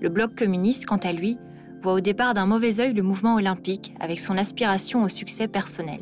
Le 0.00 0.08
bloc 0.08 0.34
communiste, 0.34 0.86
quant 0.86 0.98
à 0.98 1.12
lui, 1.12 1.36
voit 1.82 1.94
au 1.94 2.00
départ 2.00 2.34
d'un 2.34 2.46
mauvais 2.46 2.80
œil 2.80 2.92
le 2.92 3.02
mouvement 3.02 3.34
olympique 3.34 3.94
avec 4.00 4.20
son 4.20 4.36
aspiration 4.36 5.02
au 5.02 5.08
succès 5.08 5.48
personnel. 5.48 6.00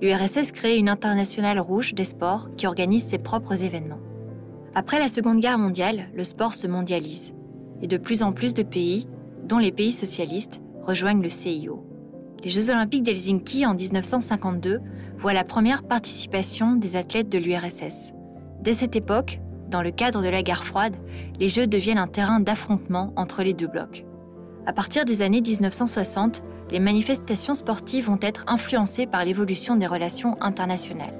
L'URSS 0.00 0.52
crée 0.52 0.78
une 0.78 0.88
internationale 0.88 1.58
rouge 1.58 1.94
des 1.94 2.04
sports 2.04 2.50
qui 2.56 2.66
organise 2.66 3.04
ses 3.04 3.18
propres 3.18 3.64
événements. 3.64 4.00
Après 4.74 5.00
la 5.00 5.08
Seconde 5.08 5.40
Guerre 5.40 5.58
mondiale, 5.58 6.08
le 6.14 6.22
sport 6.22 6.54
se 6.54 6.68
mondialise 6.68 7.34
et 7.82 7.88
de 7.88 7.96
plus 7.96 8.22
en 8.22 8.32
plus 8.32 8.54
de 8.54 8.62
pays, 8.62 9.08
dont 9.48 9.58
les 9.58 9.72
pays 9.72 9.92
socialistes, 9.92 10.60
rejoignent 10.82 11.22
le 11.22 11.30
CIO. 11.30 11.84
Les 12.44 12.50
Jeux 12.50 12.70
olympiques 12.70 13.02
d'Helsinki 13.02 13.66
en 13.66 13.74
1952 13.74 14.80
voient 15.18 15.32
la 15.32 15.44
première 15.44 15.82
participation 15.82 16.76
des 16.76 16.94
athlètes 16.94 17.28
de 17.28 17.38
l'URSS. 17.38 18.12
Dès 18.60 18.74
cette 18.74 18.94
époque, 18.94 19.40
dans 19.68 19.82
le 19.82 19.90
cadre 19.90 20.22
de 20.22 20.28
la 20.28 20.42
guerre 20.42 20.64
froide, 20.64 20.96
les 21.40 21.48
Jeux 21.48 21.66
deviennent 21.66 21.98
un 21.98 22.06
terrain 22.06 22.40
d'affrontement 22.40 23.12
entre 23.16 23.42
les 23.42 23.54
deux 23.54 23.66
blocs. 23.66 24.04
À 24.66 24.72
partir 24.72 25.04
des 25.04 25.22
années 25.22 25.40
1960, 25.40 26.42
les 26.70 26.80
manifestations 26.80 27.54
sportives 27.54 28.06
vont 28.06 28.18
être 28.20 28.44
influencées 28.46 29.06
par 29.06 29.24
l'évolution 29.24 29.76
des 29.76 29.86
relations 29.86 30.36
internationales. 30.42 31.14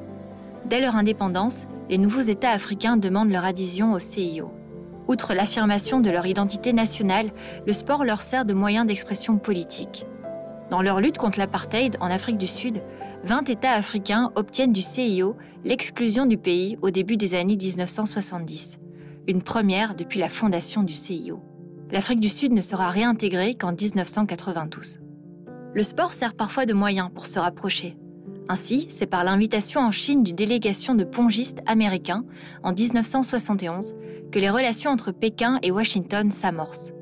Dès 0.67 0.81
leur 0.81 0.97
indépendance, 0.97 1.67
les 1.89 1.99
nouveaux 1.99 2.21
États 2.21 2.51
africains 2.51 2.99
demandent 2.99 3.31
leur 3.31 3.45
adhésion 3.45 3.93
au 3.93 3.99
CIO. 3.99 4.51
Outre 5.09 5.33
l'affirmation 5.33 6.01
de 6.01 6.11
leur 6.11 6.27
identité 6.27 6.75
nationale, 6.75 7.33
le 7.67 7.73
sport 7.73 8.05
leur 8.05 8.21
sert 8.21 8.45
de 8.45 8.53
moyen 8.53 8.85
d'expression 8.85 9.39
politique. 9.39 10.07
Dans 10.71 10.83
leur 10.83 11.01
lutte 11.01 11.17
contre 11.17 11.39
l'apartheid 11.39 11.97
en 12.01 12.11
Afrique 12.11 12.37
du 12.37 12.47
Sud, 12.47 12.83
20 13.25 13.49
États 13.49 13.73
africains 13.73 14.31
obtiennent 14.37 14.73
du 14.73 14.83
CIO 14.83 15.35
l'exclusion 15.65 16.27
du 16.27 16.37
pays 16.37 16.77
au 16.83 16.91
début 16.91 17.17
des 17.17 17.35
années 17.35 17.57
1970, 17.57 18.79
une 19.27 19.43
première 19.43 19.95
depuis 19.95 20.21
la 20.21 20.29
fondation 20.29 20.83
du 20.83 20.93
CIO. 20.93 21.41
L'Afrique 21.91 22.21
du 22.21 22.29
Sud 22.29 22.53
ne 22.53 22.61
sera 22.61 22.91
réintégrée 22.91 23.55
qu'en 23.55 23.73
1992. 23.73 24.99
Le 25.73 25.83
sport 25.83 26.13
sert 26.13 26.35
parfois 26.35 26.67
de 26.67 26.75
moyen 26.75 27.11
pour 27.15 27.25
se 27.25 27.39
rapprocher. 27.39 27.97
Ainsi, 28.51 28.87
c'est 28.91 29.07
par 29.07 29.25
l'invitation 29.25 29.81
en 29.81 29.91
Chine 29.91 30.23
d'une 30.23 30.37
délégation 30.37 30.95
de 30.95 31.05
pongistes 31.05 31.63
américains 31.67 32.25
en 32.63 32.73
1971 32.73 33.95
que 34.31 34.39
les 34.39 34.51
relations 34.51 34.91
entre 34.91 35.13
Pékin 35.13 35.59
et 35.63 35.71
Washington 35.71 36.31
s'amorcent, 36.31 36.93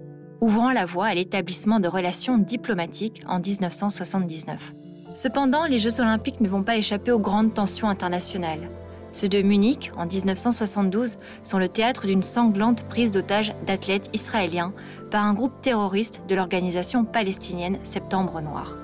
ouvrant 0.40 0.72
la 0.72 0.84
voie 0.84 1.06
à 1.06 1.14
l'établissement 1.14 1.80
de 1.80 1.88
relations 1.88 2.38
diplomatiques 2.38 3.22
en 3.26 3.40
1979. 3.40 4.74
Cependant, 5.14 5.64
les 5.64 5.78
Jeux 5.78 6.00
olympiques 6.00 6.40
ne 6.40 6.48
vont 6.48 6.62
pas 6.62 6.76
échapper 6.76 7.10
aux 7.10 7.18
grandes 7.18 7.54
tensions 7.54 7.88
internationales. 7.88 8.70
Ceux 9.12 9.28
de 9.28 9.40
Munich, 9.40 9.90
en 9.96 10.04
1972, 10.04 11.16
sont 11.42 11.58
le 11.58 11.68
théâtre 11.68 12.06
d'une 12.06 12.22
sanglante 12.22 12.84
prise 12.84 13.12
d'otages 13.12 13.54
d'athlètes 13.66 14.10
israéliens 14.12 14.74
par 15.10 15.24
un 15.24 15.32
groupe 15.32 15.62
terroriste 15.62 16.22
de 16.28 16.34
l'organisation 16.34 17.04
palestinienne 17.04 17.78
Septembre 17.82 18.42
Noir. 18.42 18.76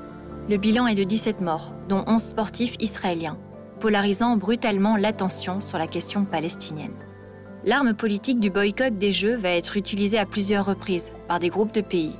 Le 0.49 0.57
bilan 0.57 0.87
est 0.87 0.95
de 0.95 1.05
17 1.05 1.43
morts, 1.43 1.75
dont 1.89 2.03
11 2.07 2.23
sportifs 2.23 2.77
israéliens, 2.81 3.37
polarisant 3.79 4.37
brutalement 4.37 4.97
l'attention 4.97 5.61
sur 5.61 5.77
la 5.77 5.87
question 5.87 6.25
palestinienne. 6.25 6.95
L'arme 7.65 7.95
politique 7.95 8.41
du 8.41 8.51
boycott 8.51 8.99
des 8.99 9.13
Jeux 9.13 9.37
va 9.37 9.51
être 9.51 9.77
utilisée 9.77 10.19
à 10.19 10.27
plusieurs 10.27 10.67
reprises 10.67 11.13
par 11.29 11.39
des 11.39 11.49
groupes 11.49 11.73
de 11.73 11.81
pays, 11.81 12.17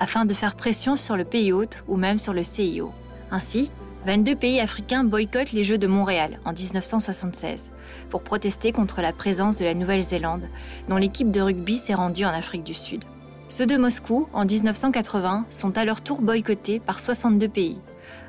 afin 0.00 0.24
de 0.24 0.32
faire 0.32 0.56
pression 0.56 0.96
sur 0.96 1.18
le 1.18 1.24
pays 1.24 1.52
hôte 1.52 1.84
ou 1.86 1.96
même 1.96 2.16
sur 2.16 2.32
le 2.32 2.42
CIO. 2.42 2.92
Ainsi, 3.30 3.70
22 4.06 4.36
pays 4.36 4.58
africains 4.58 5.04
boycottent 5.04 5.52
les 5.52 5.64
Jeux 5.64 5.76
de 5.76 5.86
Montréal 5.86 6.40
en 6.46 6.54
1976 6.54 7.72
pour 8.08 8.22
protester 8.22 8.72
contre 8.72 9.02
la 9.02 9.12
présence 9.12 9.58
de 9.58 9.66
la 9.66 9.74
Nouvelle-Zélande, 9.74 10.48
dont 10.88 10.96
l'équipe 10.96 11.30
de 11.30 11.42
rugby 11.42 11.76
s'est 11.76 11.92
rendue 11.92 12.24
en 12.24 12.30
Afrique 12.30 12.64
du 12.64 12.72
Sud. 12.72 13.04
Ceux 13.48 13.66
de 13.66 13.76
Moscou, 13.76 14.28
en 14.32 14.46
1980, 14.46 15.44
sont 15.50 15.76
à 15.76 15.84
leur 15.84 16.00
tour 16.00 16.22
boycottés 16.22 16.80
par 16.80 17.00
62 17.00 17.48
pays, 17.48 17.78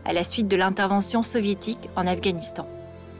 à 0.03 0.11
la 0.11 0.25
suite 0.25 0.49
de 0.49 0.57
l'intervention 0.57 1.23
soviétique 1.23 1.89
en 1.95 2.05
Afghanistan. 2.07 2.67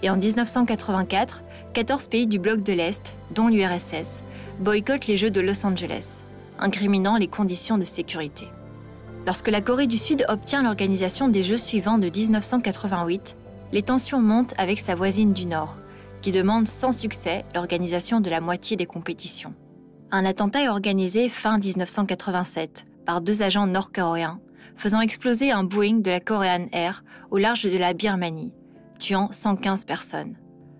Et 0.03 0.09
en 0.09 0.17
1984, 0.17 1.43
14 1.73 2.07
pays 2.07 2.27
du 2.27 2.39
bloc 2.39 2.63
de 2.63 2.73
l'Est, 2.73 3.15
dont 3.33 3.47
l'URSS, 3.47 4.23
boycottent 4.59 5.07
les 5.07 5.17
Jeux 5.17 5.31
de 5.31 5.41
Los 5.41 5.65
Angeles, 5.65 6.23
incriminant 6.59 7.17
les 7.17 7.27
conditions 7.27 7.77
de 7.77 7.85
sécurité. 7.85 8.47
Lorsque 9.25 9.49
la 9.49 9.61
Corée 9.61 9.87
du 9.87 9.97
Sud 9.97 10.25
obtient 10.29 10.63
l'organisation 10.63 11.27
des 11.27 11.43
Jeux 11.43 11.57
suivants 11.57 11.97
de 11.97 12.09
1988, 12.09 13.35
les 13.71 13.81
tensions 13.81 14.21
montent 14.21 14.53
avec 14.57 14.79
sa 14.79 14.95
voisine 14.95 15.33
du 15.33 15.45
Nord, 15.45 15.77
qui 16.21 16.31
demande 16.31 16.67
sans 16.67 16.91
succès 16.91 17.45
l'organisation 17.53 18.21
de 18.21 18.29
la 18.29 18.41
moitié 18.41 18.77
des 18.77 18.85
compétitions. 18.85 19.53
Un 20.11 20.25
attentat 20.25 20.63
est 20.63 20.69
organisé 20.69 21.27
fin 21.27 21.59
1987 21.59 22.85
par 23.05 23.21
deux 23.21 23.41
agents 23.41 23.67
nord-coréens, 23.67 24.39
faisant 24.77 25.01
exploser 25.01 25.51
un 25.51 25.63
Boeing 25.63 25.99
de 25.99 26.11
la 26.11 26.19
Korean 26.21 26.67
Air 26.71 27.03
au 27.29 27.37
large 27.37 27.63
de 27.63 27.77
la 27.77 27.93
Birmanie, 27.93 28.53
tuant 28.99 29.29
115 29.31 29.85
personnes. 29.85 30.35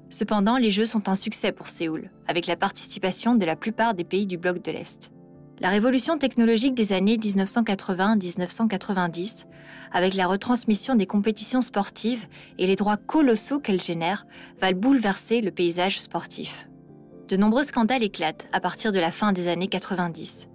Cependant, 0.09 0.57
les 0.57 0.71
Jeux 0.71 0.85
sont 0.85 1.09
un 1.09 1.15
succès 1.15 1.51
pour 1.51 1.67
Séoul, 1.67 2.09
avec 2.27 2.47
la 2.47 2.55
participation 2.55 3.35
de 3.35 3.45
la 3.45 3.55
plupart 3.55 3.93
des 3.93 4.03
pays 4.03 4.25
du 4.25 4.37
bloc 4.37 4.63
de 4.63 4.71
l'Est. 4.71 5.11
La 5.59 5.69
révolution 5.69 6.17
technologique 6.19 6.75
des 6.75 6.93
années 6.93 7.17
1980-1990, 7.17 9.45
avec 9.91 10.13
la 10.13 10.27
retransmission 10.27 10.93
des 10.95 11.07
compétitions 11.07 11.61
sportives 11.61 12.27
et 12.59 12.67
les 12.67 12.75
droits 12.75 12.97
colossaux 12.97 13.57
qu'elle 13.59 13.81
génère, 13.81 14.27
va 14.61 14.71
bouleverser 14.73 15.41
le 15.41 15.49
paysage 15.51 15.99
sportif. 15.99 16.69
De 17.27 17.37
nombreux 17.37 17.63
scandales 17.63 18.03
éclatent 18.03 18.47
à 18.53 18.59
partir 18.59 18.91
de 18.91 18.99
la 18.99 19.11
fin 19.11 19.33
des 19.33 19.47
années 19.47 19.67
90. 19.67 20.47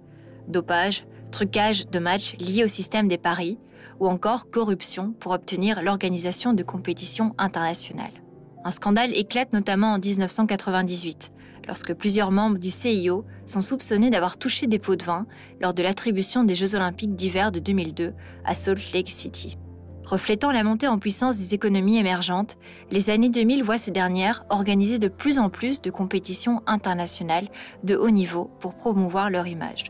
Dopage, 0.47 1.05
trucage 1.31 1.85
de 1.87 1.99
matchs 1.99 2.37
liés 2.37 2.63
au 2.63 2.69
système 2.69 3.09
des 3.09 3.17
paris, 3.17 3.57
ou 3.99 4.07
encore 4.07 4.49
corruption 4.49 5.11
pour 5.19 5.33
obtenir 5.33 5.83
l'organisation 5.83 6.53
de 6.53 6.63
compétitions 6.63 7.35
internationales. 7.37 8.22
Un 8.65 8.71
scandale 8.71 9.11
éclate 9.13 9.51
notamment 9.51 9.93
en 9.93 9.99
1998, 9.99 11.31
lorsque 11.67 11.93
plusieurs 11.93 12.31
membres 12.31 12.57
du 12.57 12.71
CIO 12.71 13.25
sont 13.45 13.59
soupçonnés 13.59 14.09
d'avoir 14.09 14.37
touché 14.37 14.67
des 14.67 14.79
pots 14.79 14.95
de 14.95 15.03
vin 15.03 15.25
lors 15.61 15.73
de 15.73 15.83
l'attribution 15.83 16.45
des 16.45 16.55
Jeux 16.55 16.75
olympiques 16.75 17.15
d'hiver 17.15 17.51
de 17.51 17.59
2002 17.59 18.13
à 18.45 18.55
Salt 18.55 18.93
Lake 18.93 19.09
City. 19.09 19.57
Reflétant 20.05 20.51
la 20.51 20.63
montée 20.63 20.87
en 20.87 20.97
puissance 20.97 21.37
des 21.37 21.53
économies 21.53 21.97
émergentes, 21.97 22.57
les 22.91 23.09
années 23.09 23.29
2000 23.29 23.63
voient 23.63 23.77
ces 23.77 23.91
dernières 23.91 24.45
organiser 24.49 24.99
de 24.99 25.07
plus 25.07 25.39
en 25.39 25.49
plus 25.49 25.81
de 25.81 25.89
compétitions 25.89 26.61
internationales 26.65 27.49
de 27.83 27.95
haut 27.95 28.11
niveau 28.11 28.49
pour 28.59 28.75
promouvoir 28.75 29.29
leur 29.29 29.47
image. 29.47 29.85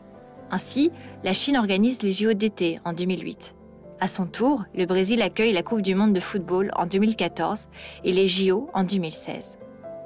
Ainsi, 0.50 0.90
la 1.24 1.32
Chine 1.32 1.56
organise 1.56 2.02
les 2.02 2.12
JO 2.12 2.32
d'été 2.32 2.80
en 2.84 2.92
2008. 2.92 3.53
À 4.00 4.08
son 4.08 4.26
tour, 4.26 4.64
le 4.74 4.86
Brésil 4.86 5.22
accueille 5.22 5.52
la 5.52 5.62
Coupe 5.62 5.82
du 5.82 5.94
monde 5.94 6.12
de 6.12 6.20
football 6.20 6.70
en 6.74 6.86
2014 6.86 7.68
et 8.02 8.12
les 8.12 8.26
JO 8.26 8.68
en 8.74 8.82
2016. 8.82 9.58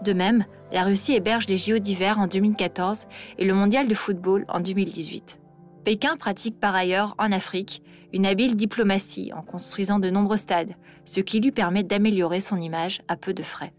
De 0.04 0.12
même, 0.12 0.44
la 0.70 0.84
Russie 0.84 1.14
héberge 1.14 1.48
les 1.48 1.56
JO 1.56 1.78
d'hiver 1.78 2.18
en 2.18 2.26
2014 2.26 3.06
et 3.38 3.44
le 3.44 3.54
Mondial 3.54 3.88
de 3.88 3.94
football 3.94 4.44
en 4.48 4.60
2018. 4.60 5.40
Pékin 5.84 6.16
pratique 6.16 6.60
par 6.60 6.74
ailleurs 6.74 7.14
en 7.18 7.32
Afrique 7.32 7.82
une 8.12 8.26
habile 8.26 8.56
diplomatie 8.56 9.32
en 9.34 9.42
construisant 9.42 9.98
de 9.98 10.10
nombreux 10.10 10.36
stades, 10.36 10.74
ce 11.04 11.20
qui 11.20 11.40
lui 11.40 11.50
permet 11.50 11.82
d'améliorer 11.82 12.40
son 12.40 12.60
image 12.60 13.02
à 13.08 13.16
peu 13.16 13.34
de 13.34 13.42
frais. 13.42 13.72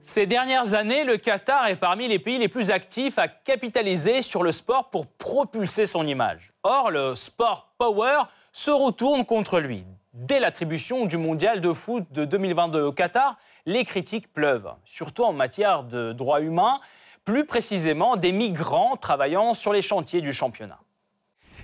Ces 0.00 0.26
dernières 0.26 0.74
années, 0.74 1.02
le 1.02 1.16
Qatar 1.16 1.66
est 1.66 1.76
parmi 1.76 2.06
les 2.06 2.20
pays 2.20 2.38
les 2.38 2.48
plus 2.48 2.70
actifs 2.70 3.18
à 3.18 3.26
capitaliser 3.26 4.22
sur 4.22 4.44
le 4.44 4.52
sport 4.52 4.90
pour 4.90 5.08
propulser 5.08 5.84
son 5.84 6.06
image. 6.06 6.52
Or, 6.62 6.92
le 6.92 7.16
sport 7.16 7.74
power 7.76 8.22
se 8.56 8.70
retourne 8.70 9.26
contre 9.26 9.60
lui. 9.60 9.84
Dès 10.14 10.40
l'attribution 10.40 11.04
du 11.04 11.18
mondial 11.18 11.60
de 11.60 11.74
foot 11.74 12.04
de 12.12 12.24
2022 12.24 12.84
au 12.84 12.92
Qatar, 12.92 13.36
les 13.66 13.84
critiques 13.84 14.32
pleuvent, 14.32 14.72
surtout 14.86 15.24
en 15.24 15.34
matière 15.34 15.82
de 15.82 16.14
droits 16.14 16.40
humains, 16.40 16.80
plus 17.26 17.44
précisément 17.44 18.16
des 18.16 18.32
migrants 18.32 18.96
travaillant 18.96 19.52
sur 19.52 19.74
les 19.74 19.82
chantiers 19.82 20.22
du 20.22 20.32
championnat. 20.32 20.78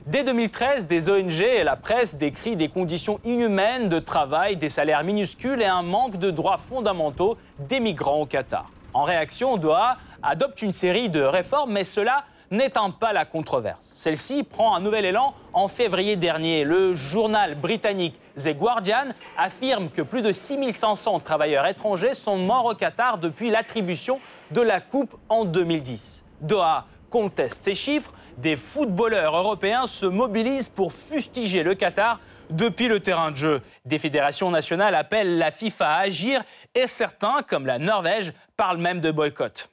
Dès 0.05 0.23
2013, 0.23 0.87
des 0.87 1.09
ONG 1.09 1.41
et 1.41 1.65
la 1.65 1.77
presse 1.77 2.17
décrivent 2.17 2.59
des 2.59 2.69
conditions 2.69 3.21
inhumaines 3.25 3.89
de 3.89 3.99
travail, 3.99 4.59
des 4.59 4.69
salaires 4.69 5.03
minuscules 5.03 5.63
et 5.63 5.67
un 5.67 5.83
manque 5.83 6.19
de 6.19 6.31
droits 6.31 6.59
fondamentaux 6.59 7.39
des 7.59 7.81
migrants 7.81 8.21
au 8.21 8.27
Qatar. 8.27 8.71
En 8.93 9.05
réaction, 9.05 9.57
Doha 9.57 9.97
adopte 10.23 10.61
une 10.61 10.73
série 10.73 11.09
de 11.09 11.23
réformes, 11.23 11.73
mais 11.73 11.85
cela 11.85 12.27
n'éteint 12.53 12.91
pas 12.91 13.13
la 13.13 13.25
controverse. 13.25 13.91
Celle-ci 13.95 14.45
prend 14.45 14.77
un 14.77 14.81
nouvel 14.81 15.05
élan 15.05 15.35
en 15.53 15.67
février 15.67 16.17
dernier. 16.17 16.65
Le 16.65 16.95
journal 16.95 17.57
britannique 17.57 18.21
The 18.37 18.51
Guardian 18.57 19.09
affirme 19.37 19.89
que 19.91 20.03
plus 20.03 20.23
de 20.23 20.31
6500 20.31 21.21
travailleurs 21.21 21.67
étrangers 21.67 22.15
sont 22.15 22.37
morts 22.37 22.67
au 22.67 22.75
Qatar 22.75 23.19
depuis 23.19 23.51
l'attribution 23.51 24.21
de 24.51 24.61
la 24.61 24.81
Coupe 24.81 25.17
en 25.29 25.45
2010. 25.45 26.23
Doha 26.41 26.87
conteste 27.11 27.63
ces 27.63 27.75
chiffres. 27.75 28.13
Des 28.39 28.57
footballeurs 28.57 29.37
européens 29.37 29.87
se 29.87 30.07
mobilisent 30.07 30.69
pour 30.69 30.93
fustiger 30.93 31.63
le 31.63 31.75
Qatar 31.75 32.21
depuis 32.51 32.89
le 32.89 33.01
terrain 33.01 33.31
de 33.31 33.37
jeu. 33.37 33.63
Des 33.85 33.99
fédérations 33.99 34.51
nationales 34.51 34.95
appellent 34.95 35.39
la 35.39 35.51
FIFA 35.51 35.89
à 35.89 35.99
agir 36.01 36.43
et 36.75 36.87
certains, 36.87 37.43
comme 37.47 37.67
la 37.67 37.79
Norvège, 37.79 38.33
parlent 38.57 38.79
même 38.79 39.01
de 39.01 39.11
boycott. 39.11 39.72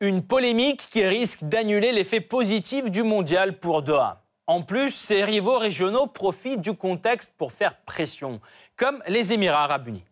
Une 0.00 0.22
polémique 0.22 0.90
qui 0.92 1.04
risque 1.04 1.42
d'annuler 1.42 1.90
l'effet 1.90 2.20
positif 2.20 2.88
du 2.88 3.02
mondial 3.02 3.58
pour 3.58 3.82
Doha. 3.82 4.22
En 4.46 4.62
plus, 4.62 4.92
ses 4.92 5.24
rivaux 5.24 5.58
régionaux 5.58 6.06
profitent 6.06 6.60
du 6.60 6.72
contexte 6.72 7.34
pour 7.36 7.50
faire 7.50 7.74
pression, 7.84 8.40
comme 8.76 9.02
les 9.08 9.32
Émirats 9.32 9.64
arabes 9.64 9.88
unis. 9.88 10.04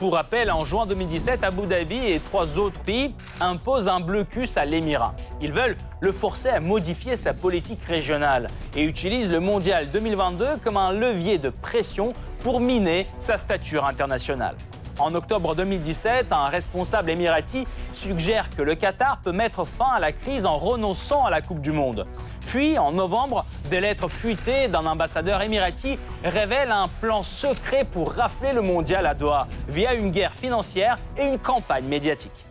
Pour 0.00 0.14
rappel, 0.14 0.50
en 0.50 0.64
juin 0.64 0.84
2017, 0.84 1.44
Abu 1.44 1.68
Dhabi 1.68 2.08
et 2.08 2.18
trois 2.18 2.58
autres 2.58 2.80
pays 2.80 3.14
imposent 3.40 3.86
un 3.86 4.00
blocus 4.00 4.56
à 4.56 4.64
l'Émirat. 4.64 5.14
Ils 5.40 5.52
veulent 5.52 5.76
le 6.00 6.10
forcer 6.10 6.48
à 6.48 6.58
modifier 6.58 7.14
sa 7.14 7.32
politique 7.32 7.84
régionale 7.84 8.48
et 8.74 8.82
utilisent 8.82 9.30
le 9.30 9.38
mondial 9.38 9.92
2022 9.92 10.56
comme 10.64 10.76
un 10.76 10.90
levier 10.90 11.38
de 11.38 11.50
pression 11.50 12.14
pour 12.40 12.58
miner 12.58 13.06
sa 13.20 13.36
stature 13.36 13.84
internationale. 13.84 14.56
En 15.00 15.14
octobre 15.14 15.54
2017, 15.54 16.30
un 16.30 16.48
responsable 16.48 17.08
émirati 17.08 17.66
suggère 17.94 18.50
que 18.50 18.60
le 18.60 18.74
Qatar 18.74 19.22
peut 19.22 19.32
mettre 19.32 19.64
fin 19.64 19.92
à 19.96 19.98
la 19.98 20.12
crise 20.12 20.44
en 20.44 20.58
renonçant 20.58 21.24
à 21.24 21.30
la 21.30 21.40
Coupe 21.40 21.62
du 21.62 21.72
Monde. 21.72 22.06
Puis, 22.46 22.76
en 22.76 22.92
novembre, 22.92 23.46
des 23.70 23.80
lettres 23.80 24.08
fuitées 24.08 24.68
d'un 24.68 24.84
ambassadeur 24.84 25.40
émirati 25.40 25.98
révèlent 26.22 26.70
un 26.70 26.88
plan 27.00 27.22
secret 27.22 27.86
pour 27.90 28.12
rafler 28.12 28.52
le 28.52 28.60
mondial 28.60 29.06
à 29.06 29.14
Doha 29.14 29.46
via 29.68 29.94
une 29.94 30.10
guerre 30.10 30.34
financière 30.34 30.98
et 31.16 31.24
une 31.24 31.38
campagne 31.38 31.86
médiatique. 31.86 32.44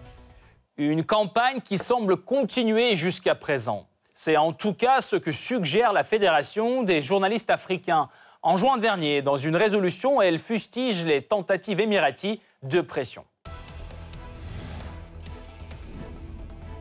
Une 0.77 1.03
campagne 1.03 1.61
qui 1.61 1.77
semble 1.77 2.17
continuer 2.17 2.95
jusqu'à 2.95 3.35
présent. 3.35 3.85
C'est 4.15 4.37
en 4.37 4.53
tout 4.53 4.73
cas 4.73 5.01
ce 5.01 5.17
que 5.17 5.31
suggère 5.31 5.93
la 5.93 6.03
Fédération 6.03 6.81
des 6.81 7.03
journalistes 7.03 7.51
africains. 7.51 8.09
En 8.41 8.55
juin 8.55 8.77
dernier, 8.77 9.21
dans 9.21 9.35
une 9.35 9.57
résolution, 9.57 10.21
elle 10.21 10.39
fustige 10.39 11.03
les 11.03 11.21
tentatives 11.21 11.81
émiraties 11.81 12.39
de 12.63 12.79
pression. 12.79 13.25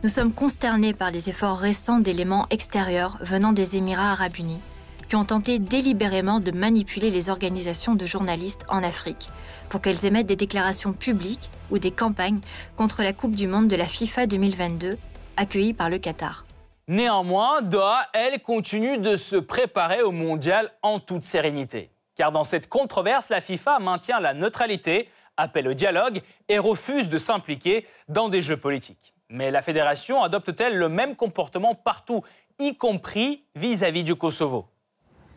Nous 0.05 0.09
sommes 0.09 0.33
consternés 0.33 0.95
par 0.95 1.11
les 1.11 1.29
efforts 1.29 1.59
récents 1.59 1.99
d'éléments 1.99 2.47
extérieurs 2.51 3.19
venant 3.21 3.53
des 3.53 3.77
Émirats 3.77 4.13
arabes 4.13 4.37
unis, 4.39 4.61
qui 5.09 5.17
ont 5.17 5.25
tenté 5.25 5.59
délibérément 5.59 6.39
de 6.39 6.53
manipuler 6.53 7.11
les 7.11 7.29
organisations 7.29 7.97
de 7.97 8.07
journalistes 8.07 8.65
en 8.69 8.85
Afrique 8.85 9.29
pour 9.69 9.81
qu'elles 9.81 10.07
émettent 10.07 10.29
des 10.29 10.37
déclarations 10.37 10.93
publiques 10.93 11.51
ou 11.73 11.79
des 11.79 11.91
campagnes 11.91 12.41
contre 12.77 13.03
la 13.03 13.13
Coupe 13.13 13.35
du 13.35 13.49
Monde 13.49 13.67
de 13.67 13.75
la 13.75 13.87
FIFA 13.87 14.29
2022, 14.29 14.97
accueillie 15.37 15.75
par 15.75 15.91
le 15.91 15.99
Qatar. 15.99 16.48
Néanmoins, 16.89 17.61
Doha, 17.61 18.07
elle, 18.15 18.41
continue 18.41 18.97
de 18.97 19.15
se 19.15 19.37
préparer 19.37 20.01
au 20.01 20.11
mondial 20.11 20.73
en 20.81 21.01
toute 21.01 21.25
sérénité. 21.25 21.91
Car 22.15 22.33
dans 22.33 22.45
cette 22.45 22.71
controverse, 22.71 23.29
la 23.29 23.43
FIFA 23.43 23.79
maintient 23.79 24.21
la 24.21 24.33
neutralité, 24.33 25.11
appelle 25.37 25.69
au 25.69 25.75
dialogue 25.75 26.23
et 26.49 26.59
refuse 26.59 27.11
de 27.11 27.19
s'impliquer 27.19 27.87
dans 28.09 28.31
des 28.31 28.41
jeux 28.41 28.57
politiques. 28.57 29.13
Mais 29.29 29.51
la 29.51 29.61
fédération 29.61 30.23
adopte-t-elle 30.23 30.79
le 30.79 30.89
même 30.89 31.15
comportement 31.15 31.75
partout, 31.75 32.23
y 32.59 32.75
compris 32.75 33.45
vis-à-vis 33.55 34.03
du 34.03 34.15
Kosovo? 34.15 34.67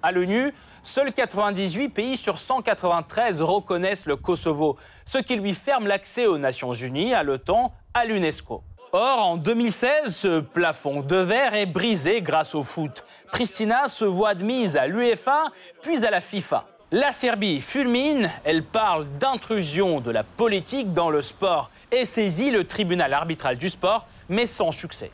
À 0.02 0.14
l'ONU, 0.14 0.54
seuls 0.84 1.12
98 1.12 1.90
pays 1.90 2.16
sur 2.16 2.38
193 2.40 3.42
reconnaissent 3.42 4.06
le 4.06 4.16
Kosovo, 4.16 4.78
ce 5.06 5.18
qui 5.18 5.36
lui 5.36 5.54
ferme 5.54 5.86
l'accès 5.86 6.28
aux 6.28 6.38
Nations 6.38 6.72
Unies, 6.72 7.14
à 7.14 7.24
l'OTAN, 7.24 7.74
à 7.94 8.06
l'UNESCO. 8.06 8.64
Or, 8.94 9.20
en 9.20 9.38
2016, 9.38 10.14
ce 10.14 10.40
plafond 10.42 11.00
de 11.02 11.16
verre 11.16 11.54
est 11.54 11.66
brisé 11.66 12.22
grâce 12.22 12.56
au 12.56 12.64
foot. 12.64 13.06
Pristina 13.32 13.88
se 13.88 14.04
voit 14.04 14.30
admise 14.30 14.76
à 14.76 14.86
l'UEFA, 14.86 15.44
puis 15.82 16.04
à 16.04 16.12
la 16.12 16.20
FIFA. 16.20 16.66
La 16.92 17.14
Serbie 17.14 17.62
fulmine, 17.62 18.30
elle 18.44 18.64
parle 18.64 19.06
d'intrusion 19.18 20.02
de 20.02 20.12
la 20.12 20.24
politique 20.24 20.92
dans 20.92 21.10
le 21.10 21.22
sport 21.22 21.72
et 21.90 22.04
saisit 22.04 22.52
le 22.52 22.66
tribunal 22.66 23.14
arbitral 23.14 23.58
du 23.58 23.70
sport, 23.70 24.08
mais 24.28 24.46
sans 24.46 24.72
succès. 24.72 25.12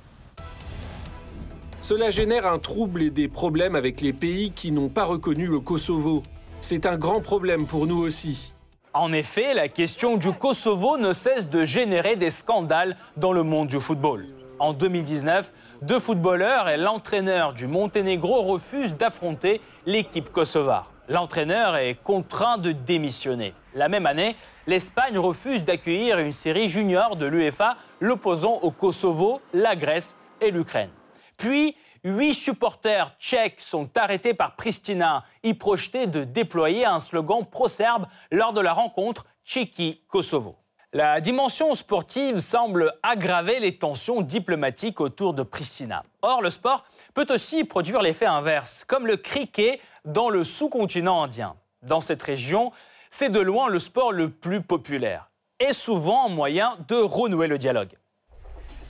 Cela 1.84 2.10
génère 2.10 2.48
un 2.48 2.58
trouble 2.58 3.04
et 3.04 3.12
des 3.12 3.28
problèmes 3.28 3.76
avec 3.76 4.02
les 4.02 4.12
pays 4.12 4.50
qui 4.50 4.72
n'ont 4.72 4.90
pas 4.90 5.06
reconnu 5.06 5.46
le 5.46 5.60
Kosovo. 5.60 6.24
C'est 6.62 6.88
un 6.88 6.98
grand 6.98 7.22
problème 7.22 7.68
pour 7.68 7.86
nous 7.86 8.00
aussi. 8.00 8.56
En 8.94 9.12
effet, 9.12 9.54
la 9.54 9.68
question 9.68 10.18
du 10.18 10.32
Kosovo 10.32 10.98
ne 10.98 11.14
cesse 11.14 11.50
de 11.50 11.66
générer 11.66 12.16
des 12.16 12.30
scandales 12.30 12.96
dans 13.16 13.34
le 13.34 13.44
monde 13.44 13.68
du 13.68 13.80
football. 13.80 14.26
En 14.60 14.74
2019, 14.74 15.54
deux 15.84 16.00
footballeurs 16.00 16.68
et 16.68 16.78
l'entraîneur 16.78 17.54
du 17.54 17.68
Monténégro 17.68 18.42
refusent 18.42 18.96
d'affronter 18.96 19.62
l'équipe 19.86 20.32
kosovare. 20.32 20.92
L'entraîneur 21.10 21.76
est 21.76 21.96
contraint 22.04 22.58
de 22.58 22.72
démissionner. 22.72 23.54
La 23.76 23.88
même 23.88 24.08
année, 24.08 24.36
l'Espagne 24.66 25.20
refuse 25.20 25.64
d'accueillir 25.64 26.18
une 26.18 26.34
série 26.34 26.68
junior 26.68 27.16
de 27.16 27.28
l'UEFA 27.28 27.78
l'opposant 28.00 28.60
au 28.64 28.72
Kosovo, 28.72 29.42
la 29.54 29.76
Grèce 29.76 30.18
et 30.42 30.52
l'Ukraine. 30.52 30.90
Puis, 31.38 31.76
huit 32.08 32.34
supporters 32.34 33.12
tchèques 33.20 33.60
sont 33.60 33.90
arrêtés 33.98 34.34
par 34.34 34.56
Pristina, 34.56 35.24
y 35.44 35.54
projetés 35.54 36.08
de 36.08 36.24
déployer 36.24 36.86
un 36.86 37.00
slogan 37.00 37.46
pro-serbe 37.46 38.08
lors 38.32 38.54
de 38.54 38.62
la 38.62 38.74
rencontre 38.74 39.26
Tchéquie-Kosovo. 39.46 40.56
La 40.94 41.20
dimension 41.20 41.74
sportive 41.74 42.40
semble 42.40 42.94
aggraver 43.04 43.60
les 43.60 43.78
tensions 43.78 44.22
diplomatiques 44.22 45.02
autour 45.02 45.34
de 45.34 45.44
Pristina. 45.44 46.04
Or, 46.22 46.42
le 46.42 46.50
sport 46.50 46.86
peut 47.14 47.28
aussi 47.30 47.66
produire 47.66 48.02
l'effet 48.02 48.26
inverse, 48.26 48.86
comme 48.86 49.06
le 49.06 49.18
cricket 49.18 49.82
dans 50.06 50.30
le 50.30 50.46
sous-continent 50.46 51.24
indien. 51.24 51.56
Dans 51.82 52.02
cette 52.02 52.24
région, 52.24 52.72
c'est 53.10 53.30
de 53.30 53.40
loin 53.40 53.68
le 53.68 53.80
sport 53.80 54.14
le 54.14 54.30
plus 54.30 54.62
populaire 54.62 55.30
et 55.60 55.74
souvent 55.74 56.28
un 56.28 56.30
moyen 56.30 56.78
de 56.88 56.96
renouer 56.96 57.48
le 57.48 57.58
dialogue. 57.58 57.98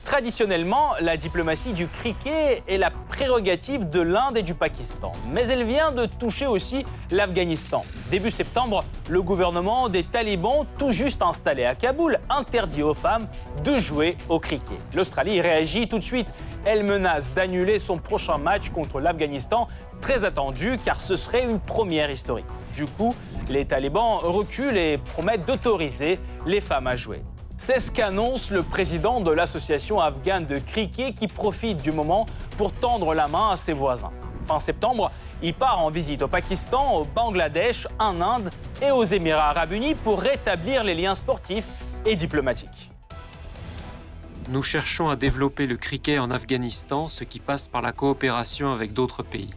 Traditionnellement, 0.07 0.91
la 1.01 1.17
diplomatie 1.17 1.73
du 1.73 1.85
cricket 1.85 2.63
est 2.65 2.77
la 2.77 2.91
prérogative 2.91 3.89
de 3.89 3.99
l'Inde 3.99 4.37
et 4.37 4.41
du 4.41 4.53
Pakistan, 4.53 5.11
mais 5.33 5.45
elle 5.49 5.65
vient 5.65 5.91
de 5.91 6.05
toucher 6.05 6.45
aussi 6.45 6.85
l'Afghanistan. 7.11 7.83
Début 8.09 8.31
septembre, 8.31 8.85
le 9.09 9.21
gouvernement 9.21 9.89
des 9.89 10.05
talibans, 10.05 10.65
tout 10.79 10.91
juste 10.91 11.21
installé 11.21 11.65
à 11.65 11.75
Kaboul, 11.75 12.21
interdit 12.29 12.83
aux 12.83 12.93
femmes 12.93 13.27
de 13.65 13.77
jouer 13.79 14.15
au 14.29 14.39
cricket. 14.39 14.77
L'Australie 14.95 15.41
réagit 15.41 15.89
tout 15.89 15.99
de 15.99 16.05
suite. 16.05 16.27
Elle 16.63 16.85
menace 16.85 17.33
d'annuler 17.33 17.77
son 17.77 17.97
prochain 17.97 18.37
match 18.37 18.69
contre 18.69 19.01
l'Afghanistan, 19.01 19.67
très 19.99 20.23
attendu 20.23 20.77
car 20.85 21.01
ce 21.01 21.17
serait 21.17 21.43
une 21.43 21.59
première 21.59 22.09
historique. 22.09 22.45
Du 22.73 22.85
coup, 22.85 23.13
les 23.49 23.65
talibans 23.65 24.19
reculent 24.21 24.77
et 24.77 24.99
promettent 24.99 25.45
d'autoriser 25.45 26.17
les 26.45 26.61
femmes 26.61 26.87
à 26.87 26.95
jouer. 26.95 27.21
C'est 27.59 27.79
ce 27.79 27.89
qu'annonce 27.89 28.51
le 28.51 28.61
président 28.61 29.19
de 29.19 29.31
l'association 29.31 29.99
afghane 29.99 30.45
de 30.45 30.59
cricket 30.59 31.15
qui 31.15 31.27
profite 31.27 31.81
du 31.81 31.91
moment 31.91 32.27
pour 32.55 32.71
tendre 32.71 33.15
la 33.15 33.27
main 33.27 33.49
à 33.49 33.57
ses 33.57 33.73
voisins. 33.73 34.11
Fin 34.45 34.59
septembre, 34.59 35.11
il 35.41 35.55
part 35.55 35.79
en 35.79 35.89
visite 35.89 36.21
au 36.21 36.27
Pakistan, 36.27 36.97
au 36.97 37.03
Bangladesh, 37.03 37.87
en 37.99 38.21
Inde 38.21 38.51
et 38.79 38.91
aux 38.91 39.03
Émirats 39.03 39.49
arabes 39.49 39.71
unis 39.71 39.95
pour 39.95 40.21
rétablir 40.21 40.83
les 40.83 40.93
liens 40.93 41.15
sportifs 41.15 41.67
et 42.05 42.15
diplomatiques. 42.15 42.91
Nous 44.49 44.63
cherchons 44.63 45.09
à 45.09 45.15
développer 45.15 45.65
le 45.65 45.77
cricket 45.77 46.19
en 46.19 46.29
Afghanistan, 46.29 47.07
ce 47.07 47.23
qui 47.23 47.39
passe 47.39 47.67
par 47.67 47.81
la 47.81 47.91
coopération 47.91 48.71
avec 48.71 48.93
d'autres 48.93 49.23
pays. 49.23 49.49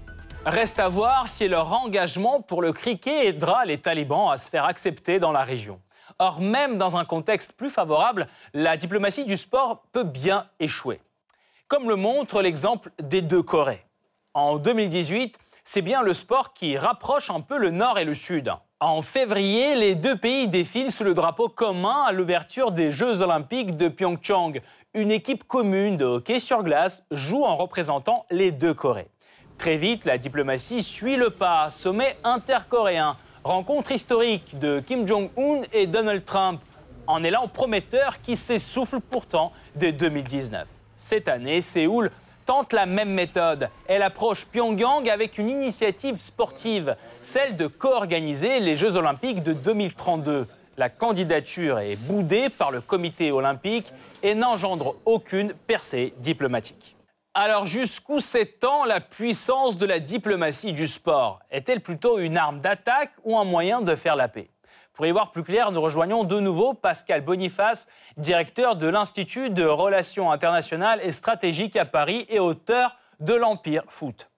Reste 0.46 0.78
à 0.78 0.88
voir 0.88 1.28
si 1.28 1.48
leur 1.48 1.70
engagement 1.74 2.40
pour 2.40 2.62
le 2.62 2.72
cricket 2.72 3.26
aidera 3.26 3.66
les 3.66 3.76
talibans 3.76 4.30
à 4.30 4.38
se 4.38 4.48
faire 4.48 4.64
accepter 4.64 5.18
dans 5.18 5.32
la 5.32 5.44
région. 5.44 5.78
Or, 6.20 6.38
même 6.38 6.76
dans 6.76 6.98
un 6.98 7.06
contexte 7.06 7.54
plus 7.54 7.70
favorable, 7.70 8.28
la 8.52 8.76
diplomatie 8.76 9.24
du 9.24 9.38
sport 9.38 9.85
peut 9.90 10.04
bien 10.04 10.46
échouer. 10.61 11.00
Comme 11.66 11.88
le 11.88 11.96
montre 11.96 12.42
l'exemple 12.42 12.90
des 13.02 13.22
deux 13.22 13.42
Corées. 13.42 13.87
En 14.35 14.59
2018, 14.59 15.38
c'est 15.64 15.80
bien 15.80 16.02
le 16.02 16.12
sport 16.12 16.52
qui 16.52 16.76
rapproche 16.76 17.30
un 17.30 17.40
peu 17.40 17.56
le 17.56 17.70
Nord 17.70 17.98
et 17.98 18.04
le 18.04 18.12
Sud. 18.12 18.52
En 18.80 19.00
février, 19.00 19.74
les 19.74 19.94
deux 19.94 20.14
pays 20.14 20.46
défilent 20.46 20.92
sous 20.92 21.04
le 21.04 21.14
drapeau 21.14 21.48
commun 21.48 22.04
à 22.06 22.12
l'ouverture 22.12 22.70
des 22.70 22.90
Jeux 22.90 23.22
olympiques 23.22 23.78
de 23.78 23.88
Pyeongchang. 23.88 24.61
Une 24.92 25.11
équipe 25.11 25.44
commune 25.44 25.96
de 25.96 26.04
hockey 26.04 26.38
sur 26.38 26.62
glace 26.62 27.02
joue 27.11 27.44
en 27.44 27.56
représentant 27.56 28.26
les 28.30 28.50
deux 28.50 28.74
Corées. 28.74 29.09
Très 29.56 29.78
vite, 29.78 30.04
la 30.04 30.18
diplomatie 30.18 30.83
suit 30.83 31.16
le 31.16 31.30
pas. 31.30 31.70
Sommet 31.70 32.18
intercoréen 32.24 33.16
Rencontre 33.44 33.92
historique 33.92 34.59
de 34.59 34.81
Kim 34.81 35.09
Jong-un 35.09 35.62
et 35.72 35.87
Donald 35.87 36.26
Trump, 36.26 36.61
en 37.07 37.24
élan 37.24 37.48
prometteur 37.48 38.20
qui 38.20 38.37
s'essouffle 38.37 39.00
pourtant 39.00 39.53
dès 39.74 39.92
2019. 39.92 40.68
Cette 40.98 41.26
année, 41.26 41.62
Séoul 41.62 42.11
tente 42.44 42.74
la 42.74 42.85
même 42.85 43.14
méthode. 43.14 43.70
Elle 43.88 44.03
approche 44.03 44.44
Pyongyang 44.44 45.09
avec 45.09 45.38
une 45.38 45.48
initiative 45.48 46.20
sportive, 46.20 46.96
celle 47.22 47.57
de 47.57 47.66
co-organiser 47.66 48.61
les 48.61 48.76
Jeux 48.76 48.96
olympiques 48.96 49.42
de 49.42 49.55
2032. 49.55 50.46
La 50.76 50.90
candidature 50.90 51.79
est 51.79 51.96
boudée 51.96 52.50
par 52.50 52.70
le 52.70 52.83
comité 52.83 53.33
olympique 53.33 53.90
et 54.22 54.35
n'engendre 54.35 54.96
aucune 55.07 55.55
percée 55.66 56.12
diplomatique. 56.18 56.94
Alors 57.32 57.64
jusqu'où 57.64 58.18
s'étend 58.18 58.84
la 58.84 59.00
puissance 59.00 59.78
de 59.78 59.86
la 59.86 60.00
diplomatie 60.00 60.72
du 60.72 60.88
sport? 60.88 61.38
Est-elle 61.52 61.80
plutôt 61.80 62.18
une 62.18 62.36
arme 62.36 62.60
d'attaque 62.60 63.12
ou 63.22 63.38
un 63.38 63.44
moyen 63.44 63.80
de 63.82 63.94
faire 63.94 64.16
la 64.16 64.26
paix? 64.26 64.50
Pour 64.92 65.06
y 65.06 65.12
voir 65.12 65.30
plus 65.30 65.44
clair, 65.44 65.70
nous 65.70 65.80
rejoignons 65.80 66.24
de 66.24 66.40
nouveau 66.40 66.74
Pascal 66.74 67.20
Boniface, 67.20 67.86
directeur 68.16 68.74
de 68.74 68.88
l'Institut 68.88 69.50
de 69.50 69.64
Relations 69.64 70.32
internationales 70.32 70.98
et 71.04 71.12
stratégiques 71.12 71.76
à 71.76 71.84
Paris 71.84 72.26
et 72.28 72.40
auteur 72.40 72.96
de 73.20 73.34
l'Empire 73.34 73.84
Foot. 73.86 74.28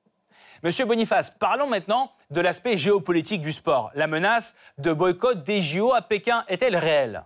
Monsieur 0.63 0.85
Boniface, 0.85 1.31
parlons 1.31 1.69
maintenant 1.69 2.13
de 2.31 2.43
l'aspect 2.43 2.77
géopolitique 2.77 3.41
du 3.41 3.53
sport. 3.53 3.91
La 3.95 4.07
menace 4.07 4.55
de 4.77 4.93
boycott 4.93 5.43
des 5.45 5.63
JO 5.63 5.95
à 5.95 6.03
Pékin 6.03 6.45
est-elle 6.47 6.77
réelle? 6.77 7.25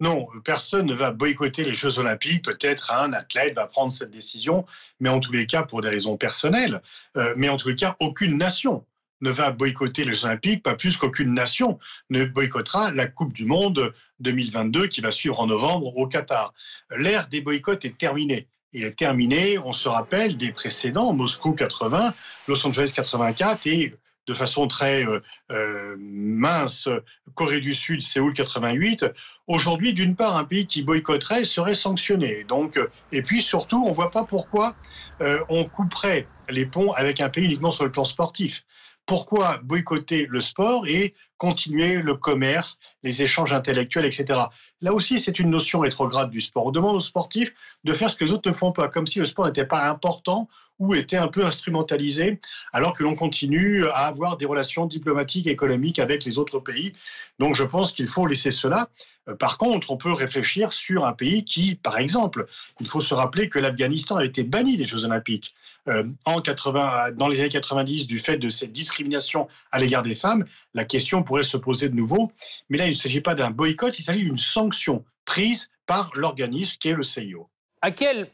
Non, 0.00 0.26
personne 0.44 0.86
ne 0.86 0.94
va 0.94 1.10
boycotter 1.10 1.64
les 1.64 1.74
Jeux 1.74 1.98
Olympiques. 1.98 2.44
Peut-être 2.44 2.92
un 2.92 3.12
athlète 3.12 3.54
va 3.54 3.66
prendre 3.66 3.92
cette 3.92 4.10
décision, 4.10 4.66
mais 5.00 5.08
en 5.08 5.20
tous 5.20 5.32
les 5.32 5.46
cas 5.46 5.62
pour 5.62 5.80
des 5.80 5.88
raisons 5.88 6.16
personnelles. 6.16 6.82
Euh, 7.16 7.32
mais 7.36 7.48
en 7.48 7.56
tous 7.56 7.68
les 7.68 7.76
cas, 7.76 7.96
aucune 8.00 8.36
nation 8.36 8.84
ne 9.22 9.30
va 9.30 9.50
boycotter 9.50 10.04
les 10.04 10.12
Jeux 10.12 10.26
Olympiques, 10.26 10.62
pas 10.62 10.74
plus 10.74 10.98
qu'aucune 10.98 11.32
nation 11.32 11.78
ne 12.10 12.26
boycottera 12.26 12.90
la 12.90 13.06
Coupe 13.06 13.32
du 13.32 13.46
Monde 13.46 13.94
2022 14.20 14.88
qui 14.88 15.00
va 15.00 15.10
suivre 15.12 15.40
en 15.40 15.46
novembre 15.46 15.96
au 15.96 16.06
Qatar. 16.06 16.52
L'ère 16.94 17.28
des 17.28 17.40
boycotts 17.40 17.84
est 17.86 17.96
terminée. 17.96 18.48
Il 18.72 18.84
est 18.84 18.98
terminé, 18.98 19.58
on 19.58 19.72
se 19.72 19.88
rappelle 19.88 20.36
des 20.36 20.52
précédents, 20.52 21.14
Moscou 21.14 21.52
80, 21.52 22.12
Los 22.46 22.66
Angeles 22.66 22.92
84 22.94 23.66
et 23.66 23.94
de 24.26 24.34
façon 24.34 24.66
très 24.66 25.04
euh, 25.04 25.20
euh, 25.50 25.96
mince 25.98 26.88
Corée 27.34 27.60
du 27.60 27.74
Sud, 27.74 28.02
Séoul 28.02 28.34
88, 28.34 29.06
aujourd'hui, 29.46 29.92
d'une 29.92 30.16
part, 30.16 30.36
un 30.36 30.44
pays 30.44 30.66
qui 30.66 30.82
boycotterait 30.82 31.44
serait 31.44 31.74
sanctionné. 31.74 32.44
Donc, 32.44 32.78
et 33.12 33.22
puis 33.22 33.42
surtout, 33.42 33.82
on 33.84 33.90
ne 33.90 33.94
voit 33.94 34.10
pas 34.10 34.24
pourquoi 34.24 34.74
on 35.20 35.64
couperait 35.64 36.26
les 36.48 36.66
ponts 36.66 36.92
avec 36.92 37.20
un 37.20 37.28
pays 37.28 37.44
uniquement 37.44 37.70
sur 37.70 37.84
le 37.84 37.90
plan 37.90 38.04
sportif 38.04 38.64
pourquoi 39.06 39.58
boycotter 39.62 40.26
le 40.28 40.40
sport 40.40 40.86
et 40.86 41.14
continuer 41.38 42.02
le 42.02 42.14
commerce, 42.14 42.78
les 43.04 43.22
échanges 43.22 43.52
intellectuels, 43.52 44.04
etc. 44.04 44.40
Là 44.80 44.92
aussi, 44.92 45.18
c'est 45.18 45.38
une 45.38 45.50
notion 45.50 45.80
rétrograde 45.80 46.30
du 46.30 46.40
sport. 46.40 46.66
On 46.66 46.70
demande 46.72 46.96
aux 46.96 47.00
sportifs 47.00 47.54
de 47.84 47.92
faire 47.92 48.10
ce 48.10 48.16
que 48.16 48.24
les 48.24 48.32
autres 48.32 48.50
ne 48.50 48.54
font 48.54 48.72
pas, 48.72 48.88
comme 48.88 49.06
si 49.06 49.20
le 49.20 49.24
sport 49.24 49.46
n'était 49.46 49.64
pas 49.64 49.88
important 49.88 50.48
ou 50.78 50.94
était 50.94 51.16
un 51.16 51.28
peu 51.28 51.44
instrumentalisé, 51.44 52.40
alors 52.72 52.94
que 52.94 53.02
l'on 53.02 53.14
continue 53.14 53.86
à 53.88 54.06
avoir 54.06 54.36
des 54.36 54.46
relations 54.46 54.86
diplomatiques 54.86 55.46
et 55.46 55.50
économiques 55.50 55.98
avec 55.98 56.24
les 56.24 56.38
autres 56.38 56.60
pays. 56.60 56.92
Donc 57.38 57.54
je 57.54 57.64
pense 57.64 57.92
qu'il 57.92 58.06
faut 58.06 58.26
laisser 58.26 58.50
cela. 58.50 58.88
Euh, 59.28 59.34
par 59.34 59.58
contre, 59.58 59.90
on 59.90 59.96
peut 59.96 60.12
réfléchir 60.12 60.72
sur 60.72 61.06
un 61.06 61.12
pays 61.12 61.44
qui, 61.44 61.74
par 61.74 61.98
exemple, 61.98 62.46
il 62.80 62.88
faut 62.88 63.00
se 63.00 63.14
rappeler 63.14 63.48
que 63.48 63.58
l'Afghanistan 63.58 64.16
a 64.16 64.24
été 64.24 64.44
banni 64.44 64.76
des 64.76 64.84
Jeux 64.84 65.04
olympiques 65.04 65.54
euh, 65.88 66.04
en 66.24 66.40
80, 66.40 67.12
dans 67.12 67.28
les 67.28 67.40
années 67.40 67.48
90 67.48 68.06
du 68.06 68.18
fait 68.18 68.36
de 68.36 68.50
cette 68.50 68.72
discrimination 68.72 69.48
à 69.72 69.78
l'égard 69.78 70.02
des 70.02 70.14
femmes. 70.14 70.44
La 70.74 70.84
question 70.84 71.22
pourrait 71.22 71.44
se 71.44 71.56
poser 71.56 71.88
de 71.88 71.94
nouveau, 71.94 72.32
mais 72.68 72.78
là, 72.78 72.86
il 72.86 72.90
ne 72.90 72.94
s'agit 72.94 73.20
pas 73.20 73.34
d'un 73.34 73.50
boycott, 73.50 73.98
il 73.98 74.02
s'agit 74.02 74.24
d'une 74.24 74.38
sanction 74.38 75.04
prise 75.24 75.70
par 75.86 76.10
l'organisme 76.14 76.76
qui 76.78 76.88
est 76.88 76.94
le 76.94 77.02
CIO. 77.02 77.48
À 77.82 77.90
quel 77.90 78.28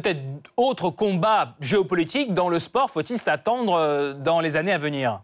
peut-être 0.00 0.20
autre 0.56 0.90
combat 0.90 1.56
géopolitique 1.60 2.32
dans 2.32 2.48
le 2.48 2.58
sport 2.58 2.90
faut-il 2.90 3.18
s'attendre 3.18 3.74
euh, 3.74 4.14
dans 4.14 4.40
les 4.40 4.56
années 4.56 4.72
à 4.72 4.78
venir? 4.78 5.22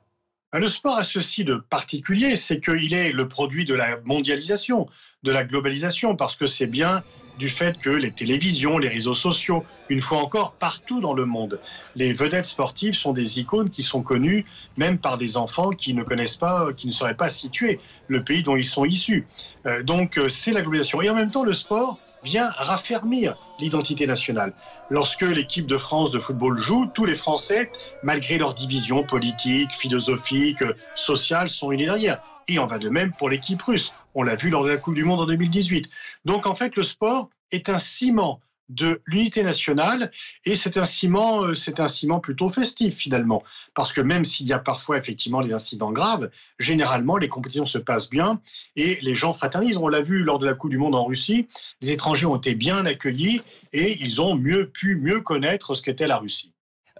Ben, 0.52 0.58
le 0.58 0.68
sport 0.68 0.98
a 0.98 1.04
ceci 1.04 1.44
de 1.44 1.56
particulier, 1.56 2.36
c'est 2.36 2.60
qu'il 2.60 2.92
est 2.92 3.12
le 3.12 3.28
produit 3.28 3.64
de 3.64 3.74
la 3.74 3.98
mondialisation, 4.04 4.86
de 5.22 5.30
la 5.30 5.44
globalisation, 5.44 6.16
parce 6.16 6.36
que 6.36 6.46
c'est 6.46 6.66
bien 6.66 7.02
du 7.38 7.48
fait 7.48 7.78
que 7.78 7.90
les 7.90 8.12
télévisions, 8.12 8.78
les 8.78 8.88
réseaux 8.88 9.14
sociaux, 9.14 9.64
une 9.88 10.00
fois 10.00 10.18
encore, 10.18 10.52
partout 10.52 11.00
dans 11.00 11.14
le 11.14 11.24
monde, 11.24 11.60
les 11.96 12.12
vedettes 12.12 12.44
sportives 12.44 12.94
sont 12.94 13.12
des 13.12 13.40
icônes 13.40 13.70
qui 13.70 13.82
sont 13.82 14.02
connues 14.02 14.44
même 14.76 14.98
par 14.98 15.18
des 15.18 15.36
enfants 15.36 15.70
qui 15.70 15.94
ne 15.94 16.02
connaissent 16.02 16.36
pas, 16.36 16.72
qui 16.72 16.86
ne 16.86 16.92
sauraient 16.92 17.16
pas 17.16 17.28
situer 17.28 17.80
le 18.08 18.22
pays 18.22 18.42
dont 18.42 18.56
ils 18.56 18.64
sont 18.64 18.84
issus. 18.84 19.26
Euh, 19.66 19.82
donc 19.82 20.18
euh, 20.18 20.28
c'est 20.28 20.52
la 20.52 20.62
globalisation. 20.62 21.02
Et 21.02 21.10
en 21.10 21.14
même 21.14 21.30
temps, 21.30 21.44
le 21.44 21.52
sport 21.52 21.98
vient 22.24 22.48
raffermir 22.50 23.36
l'identité 23.58 24.06
nationale. 24.06 24.52
Lorsque 24.90 25.22
l'équipe 25.22 25.66
de 25.66 25.78
France 25.78 26.10
de 26.10 26.18
football 26.18 26.58
joue, 26.58 26.86
tous 26.86 27.04
les 27.04 27.14
Français, 27.14 27.70
malgré 28.02 28.38
leurs 28.38 28.54
divisions 28.54 29.04
politiques, 29.04 29.72
philosophiques, 29.72 30.64
sociales, 30.94 31.48
sont 31.48 31.70
unis 31.70 31.86
derrière. 31.86 32.20
Et 32.48 32.58
on 32.58 32.66
va 32.66 32.78
de 32.78 32.88
même 32.88 33.12
pour 33.12 33.28
l'équipe 33.28 33.62
russe. 33.62 33.92
On 34.14 34.22
l'a 34.22 34.36
vu 34.36 34.50
lors 34.50 34.64
de 34.64 34.68
la 34.68 34.76
Coupe 34.76 34.94
du 34.94 35.04
Monde 35.04 35.20
en 35.20 35.26
2018. 35.26 35.88
Donc 36.24 36.46
en 36.46 36.54
fait, 36.54 36.76
le 36.76 36.82
sport 36.82 37.28
est 37.52 37.68
un 37.68 37.78
ciment 37.78 38.40
de 38.68 39.02
l'unité 39.06 39.42
nationale 39.42 40.10
et 40.44 40.56
c'est 40.56 40.76
un 40.76 40.84
ciment, 40.84 41.44
euh, 41.44 41.54
c'est 41.54 41.80
un 41.80 41.88
ciment 41.88 42.20
plutôt 42.20 42.48
festif 42.48 42.96
finalement, 42.96 43.42
parce 43.74 43.92
que 43.92 44.00
même 44.00 44.24
s'il 44.24 44.46
y 44.46 44.52
a 44.52 44.58
parfois 44.58 44.96
effectivement 44.96 45.42
des 45.42 45.52
incidents 45.52 45.92
graves, 45.92 46.30
généralement 46.58 47.16
les 47.16 47.28
compétitions 47.28 47.66
se 47.66 47.78
passent 47.78 48.08
bien 48.08 48.40
et 48.76 48.98
les 49.02 49.14
gens 49.14 49.32
fraternisent. 49.32 49.76
On 49.76 49.88
l'a 49.88 50.02
vu 50.02 50.22
lors 50.22 50.38
de 50.38 50.46
la 50.46 50.54
Coupe 50.54 50.70
du 50.70 50.78
Monde 50.78 50.94
en 50.94 51.04
Russie, 51.04 51.46
les 51.82 51.90
étrangers 51.90 52.26
ont 52.26 52.36
été 52.36 52.54
bien 52.54 52.86
accueillis 52.86 53.42
et 53.72 53.96
ils 54.00 54.20
ont 54.20 54.34
mieux 54.34 54.68
pu 54.68 54.96
mieux 54.96 55.20
connaître 55.20 55.74
ce 55.74 55.82
qu'était 55.82 56.06
la 56.06 56.16
Russie. 56.16 56.52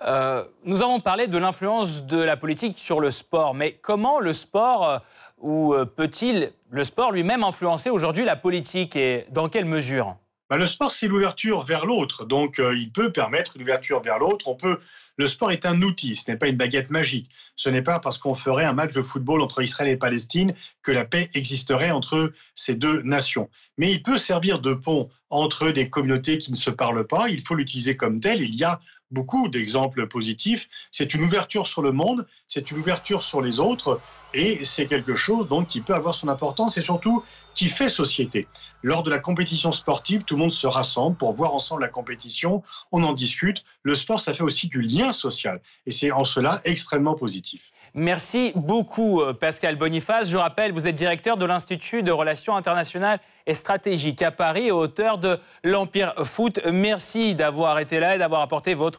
Euh, 0.03 0.45
nous 0.65 0.83
avons 0.83 1.01
parlé 1.01 1.29
de 1.29 1.39
l'influence 1.39 2.05
de 2.05 2.19
la 2.19 2.37
politique 2.37 2.79
sur 2.79 3.01
le 3.01 3.11
sport, 3.11 3.55
mais 3.55 3.73
comment 3.73 4.21
le 4.21 4.33
sport 4.33 4.89
euh, 4.89 4.99
ou 5.39 5.75
peut-il 5.97 6.53
le 6.71 6.85
sport 6.85 7.13
lui-même 7.13 7.45
influencer 7.45 7.91
aujourd'hui 7.91 8.25
la 8.25 8.37
politique 8.37 8.97
et 8.97 9.27
dans 9.31 9.49
quelle 9.49 9.67
mesure? 9.67 10.17
Bah, 10.55 10.59
le 10.59 10.69
sport, 10.69 10.93
c'est 10.93 11.09
l'ouverture 11.09 11.63
vers 11.63 11.85
l'autre. 11.85 12.25
Donc, 12.25 12.61
euh, 12.61 12.79
il 12.79 12.93
peut 12.93 13.11
permettre 13.11 13.57
une 13.57 13.63
ouverture 13.63 14.01
vers 14.01 14.21
l'autre. 14.21 14.47
On 14.47 14.55
peut. 14.55 14.79
Le 15.17 15.27
sport 15.27 15.51
est 15.51 15.67
un 15.67 15.83
outil. 15.83 16.15
Ce 16.15 16.31
n'est 16.31 16.37
pas 16.37 16.47
une 16.47 16.57
baguette 16.57 16.91
magique. 16.91 17.29
Ce 17.57 17.69
n'est 17.69 17.83
pas 17.83 17.99
parce 17.99 18.19
qu'on 18.19 18.37
ferait 18.37 18.65
un 18.65 18.73
match 18.73 18.95
de 18.95 19.03
football 19.03 19.41
entre 19.41 19.65
Israël 19.65 19.91
et 19.91 19.97
Palestine 19.97 20.55
que 20.85 20.93
la 20.93 21.05
paix 21.05 21.29
existerait 21.35 21.91
entre 21.91 22.33
ces 22.55 22.77
deux 22.77 23.03
nations. 23.03 23.51
Mais 23.79 23.91
il 23.91 24.01
peut 24.01 24.17
servir 24.17 24.61
de 24.61 24.75
pont 24.75 25.11
entre 25.29 25.71
des 25.71 25.91
communautés 25.91 26.39
qui 26.39 26.53
ne 26.53 26.57
se 26.57 26.71
parlent 26.71 27.09
pas. 27.09 27.29
Il 27.29 27.41
faut 27.41 27.57
l'utiliser 27.57 27.97
comme 27.97 28.21
tel. 28.21 28.41
Il 28.41 28.55
y 28.55 28.63
a 28.63 28.79
beaucoup 29.11 29.49
d'exemples 29.49 30.07
positifs. 30.07 30.69
C'est 30.93 31.15
une 31.15 31.25
ouverture 31.25 31.67
sur 31.67 31.83
le 31.83 31.91
monde. 31.91 32.29
C'est 32.47 32.71
une 32.71 32.79
ouverture 32.79 33.25
sur 33.25 33.43
les 33.43 33.59
autres. 33.59 34.01
Et 34.35 34.65
c'est 34.65 34.87
quelque 34.87 35.15
chose 35.15 35.49
donc 35.49 35.69
qui 35.69 35.81
peut 35.81 35.95
avoir 35.95 36.15
son 36.15 36.29
importance 36.29 36.77
et 36.77 36.83
surtout 36.83 37.23
qui 37.55 37.67
fait 37.67 37.89
société. 37.89 38.49
Lors 38.83 39.03
de 39.03 39.11
la 39.11 39.21
compétition 39.21 39.73
sportive, 39.73 40.25
tout 40.25 40.35
le 40.35 40.41
monde 40.41 40.53
se 40.53 40.67
rassemble 40.67 41.17
pour 41.17 41.33
voir 41.35 41.55
ensemble 41.55 41.83
la 41.83 41.89
compétition, 41.89 42.63
on 42.93 43.03
en 43.05 43.13
discute. 43.13 43.65
Le 43.83 43.95
sport, 43.95 44.19
ça 44.21 44.35
fait 44.35 44.43
aussi 44.43 44.69
du 44.69 44.83
lien 44.83 45.13
social 45.13 45.61
et 45.87 45.93
c'est 45.93 46.11
en 46.11 46.25
cela 46.25 46.61
extrêmement 46.65 47.15
positif. 47.15 47.63
Merci 47.97 48.53
beaucoup 48.57 49.23
euh, 49.23 49.33
Pascal 49.33 49.77
Boniface. 49.77 50.29
Je 50.29 50.37
rappelle, 50.37 50.73
vous 50.73 50.89
êtes 50.89 50.97
directeur 50.97 51.37
de 51.37 51.45
l'Institut 51.45 52.03
de 52.03 52.11
relations 52.11 52.57
internationales 52.57 53.21
et 53.47 53.55
stratégiques 53.55 54.21
à 54.21 54.33
Paris 54.33 54.67
et 54.67 54.73
auteur 54.73 55.19
de 55.19 55.39
l'Empire 55.63 56.13
Foot. 56.25 56.59
Merci 56.73 57.37
d'avoir 57.37 57.79
été 57.79 58.01
là 58.01 58.17
et 58.17 58.19
d'avoir 58.19 58.41
apporté 58.41 58.75
votre 58.75 58.99